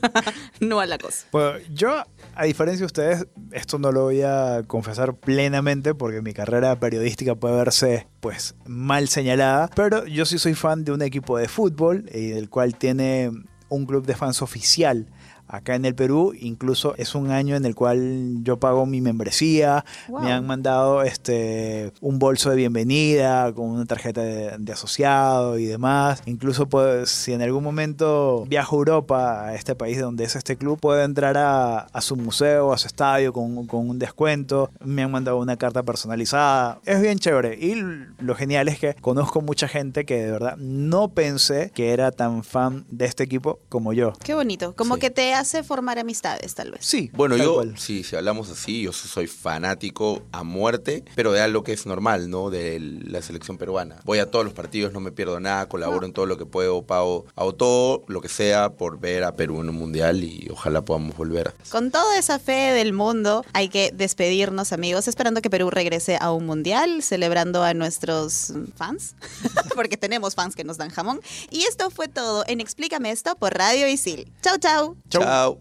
no 0.60 0.80
a 0.80 0.86
la 0.86 0.98
cosa. 0.98 1.26
Bueno, 1.32 1.58
yo, 1.72 2.04
a 2.34 2.44
diferencia 2.44 2.80
de 2.80 2.86
ustedes, 2.86 3.26
esto 3.52 3.78
no 3.78 3.92
lo 3.92 4.04
voy 4.04 4.22
a 4.22 4.62
confesar 4.66 5.14
plenamente 5.14 5.94
porque 5.94 6.22
mi 6.22 6.32
carrera 6.32 6.78
periodística 6.78 7.34
puede 7.34 7.56
verse 7.56 8.06
pues 8.20 8.54
mal 8.66 9.08
señalada, 9.08 9.70
pero 9.74 10.06
yo 10.06 10.24
sí 10.24 10.38
soy 10.38 10.54
fan 10.54 10.84
de 10.84 10.92
un 10.92 11.02
equipo 11.02 11.38
de 11.38 11.48
fútbol 11.48 12.08
y 12.12 12.28
del 12.28 12.48
cual 12.48 12.76
tiene 12.76 13.30
un 13.68 13.86
club 13.86 14.06
de 14.06 14.14
fans 14.14 14.42
oficial 14.42 15.06
acá 15.48 15.74
en 15.74 15.84
el 15.84 15.94
Perú. 15.94 16.32
Incluso 16.38 16.94
es 16.96 17.14
un 17.14 17.30
año 17.30 17.56
en 17.56 17.64
el 17.64 17.74
cual 17.74 18.36
yo 18.42 18.58
pago 18.58 18.86
mi 18.86 19.00
membresía. 19.00 19.84
Wow. 20.08 20.20
Me 20.22 20.32
han 20.32 20.46
mandado 20.46 21.02
este 21.02 21.92
un 22.00 22.18
bolso 22.18 22.50
de 22.50 22.56
bienvenida 22.56 23.52
con 23.52 23.70
una 23.70 23.84
tarjeta 23.86 24.20
de, 24.22 24.56
de 24.58 24.72
asociado 24.72 25.58
y 25.58 25.66
demás. 25.66 26.22
Incluso 26.26 26.68
pues, 26.68 27.10
si 27.10 27.32
en 27.32 27.42
algún 27.42 27.64
momento 27.64 28.44
viajo 28.48 28.76
a 28.76 28.78
Europa, 28.78 29.44
a 29.46 29.54
este 29.54 29.74
país 29.74 30.00
donde 30.00 30.24
es 30.24 30.36
este 30.36 30.56
club, 30.56 30.78
puedo 30.80 31.02
entrar 31.02 31.36
a, 31.36 31.78
a 31.80 32.00
su 32.00 32.16
museo, 32.16 32.72
a 32.72 32.78
su 32.78 32.86
estadio 32.86 33.32
con, 33.32 33.66
con 33.66 33.88
un 33.88 33.98
descuento. 33.98 34.70
Me 34.84 35.02
han 35.02 35.10
mandado 35.10 35.38
una 35.38 35.56
carta 35.56 35.82
personalizada. 35.82 36.80
Es 36.84 37.00
bien 37.00 37.18
chévere. 37.18 37.54
Y 37.58 37.74
lo 38.22 38.34
genial 38.34 38.68
es 38.68 38.78
que 38.78 38.94
conozco 38.94 39.40
mucha 39.40 39.68
gente 39.68 40.04
que 40.04 40.22
de 40.24 40.30
verdad 40.32 40.56
no 40.58 41.08
pensé 41.08 41.70
que 41.74 41.92
era 41.92 42.10
tan 42.12 42.44
fan 42.44 42.84
de 42.90 43.04
este 43.06 43.24
equipo 43.24 43.60
como 43.68 43.92
yo. 43.92 44.12
Qué 44.24 44.34
bonito. 44.34 44.74
Como 44.76 44.94
Sí. 44.94 45.00
que 45.02 45.10
te 45.10 45.34
hace 45.38 45.62
formar 45.62 45.98
amistades, 45.98 46.54
tal 46.54 46.70
vez. 46.72 46.80
Sí, 46.84 47.10
Bueno, 47.14 47.36
tal 47.36 47.46
yo, 47.46 47.54
cual. 47.54 47.78
sí, 47.78 48.02
si 48.04 48.16
hablamos 48.16 48.50
así, 48.50 48.82
yo 48.82 48.92
soy 48.92 49.26
fanático 49.26 50.22
a 50.32 50.42
muerte, 50.44 51.04
pero 51.14 51.32
de 51.32 51.40
algo 51.40 51.62
que 51.64 51.72
es 51.72 51.86
normal, 51.86 52.30
¿no? 52.30 52.50
De 52.50 52.78
la 52.80 53.22
selección 53.22 53.58
peruana. 53.58 53.96
Voy 54.04 54.18
a 54.18 54.30
todos 54.30 54.44
los 54.44 54.54
partidos, 54.54 54.92
no 54.92 55.00
me 55.00 55.10
pierdo 55.12 55.40
nada, 55.40 55.66
colaboro 55.68 56.06
en 56.06 56.12
todo 56.12 56.26
lo 56.26 56.36
que 56.38 56.46
puedo, 56.46 56.82
pago, 56.82 57.26
hago 57.36 57.54
todo 57.54 58.04
lo 58.08 58.20
que 58.20 58.28
sea 58.28 58.70
por 58.70 58.98
ver 59.00 59.24
a 59.24 59.32
Perú 59.32 59.60
en 59.60 59.68
un 59.70 59.76
mundial 59.76 60.22
y 60.22 60.48
ojalá 60.50 60.82
podamos 60.84 61.16
volver. 61.16 61.54
Con 61.70 61.90
toda 61.90 62.18
esa 62.18 62.38
fe 62.38 62.72
del 62.72 62.92
mundo, 62.92 63.44
hay 63.52 63.68
que 63.68 63.90
despedirnos, 63.94 64.72
amigos, 64.72 65.08
esperando 65.08 65.40
que 65.42 65.50
Perú 65.50 65.70
regrese 65.70 66.18
a 66.20 66.32
un 66.32 66.46
mundial, 66.46 67.02
celebrando 67.02 67.62
a 67.62 67.74
nuestros 67.74 68.52
fans, 68.76 69.14
porque 69.74 69.96
tenemos 69.96 70.34
fans 70.34 70.54
que 70.56 70.64
nos 70.64 70.76
dan 70.76 70.90
jamón. 70.90 71.20
Y 71.50 71.64
esto 71.64 71.90
fue 71.90 72.08
todo 72.08 72.44
en 72.46 72.60
Explícame 72.60 73.10
esto 73.10 73.34
por 73.36 73.54
Radio 73.54 73.88
Isil. 73.88 74.30
Chau, 74.42 74.58
chau. 74.58 74.96
Chao. 75.28 75.58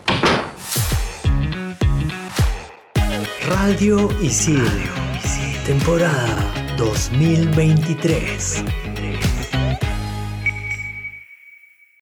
Radio 3.50 4.08
Isil. 4.22 4.64
Temporada 5.66 6.38
2023. 6.78 8.87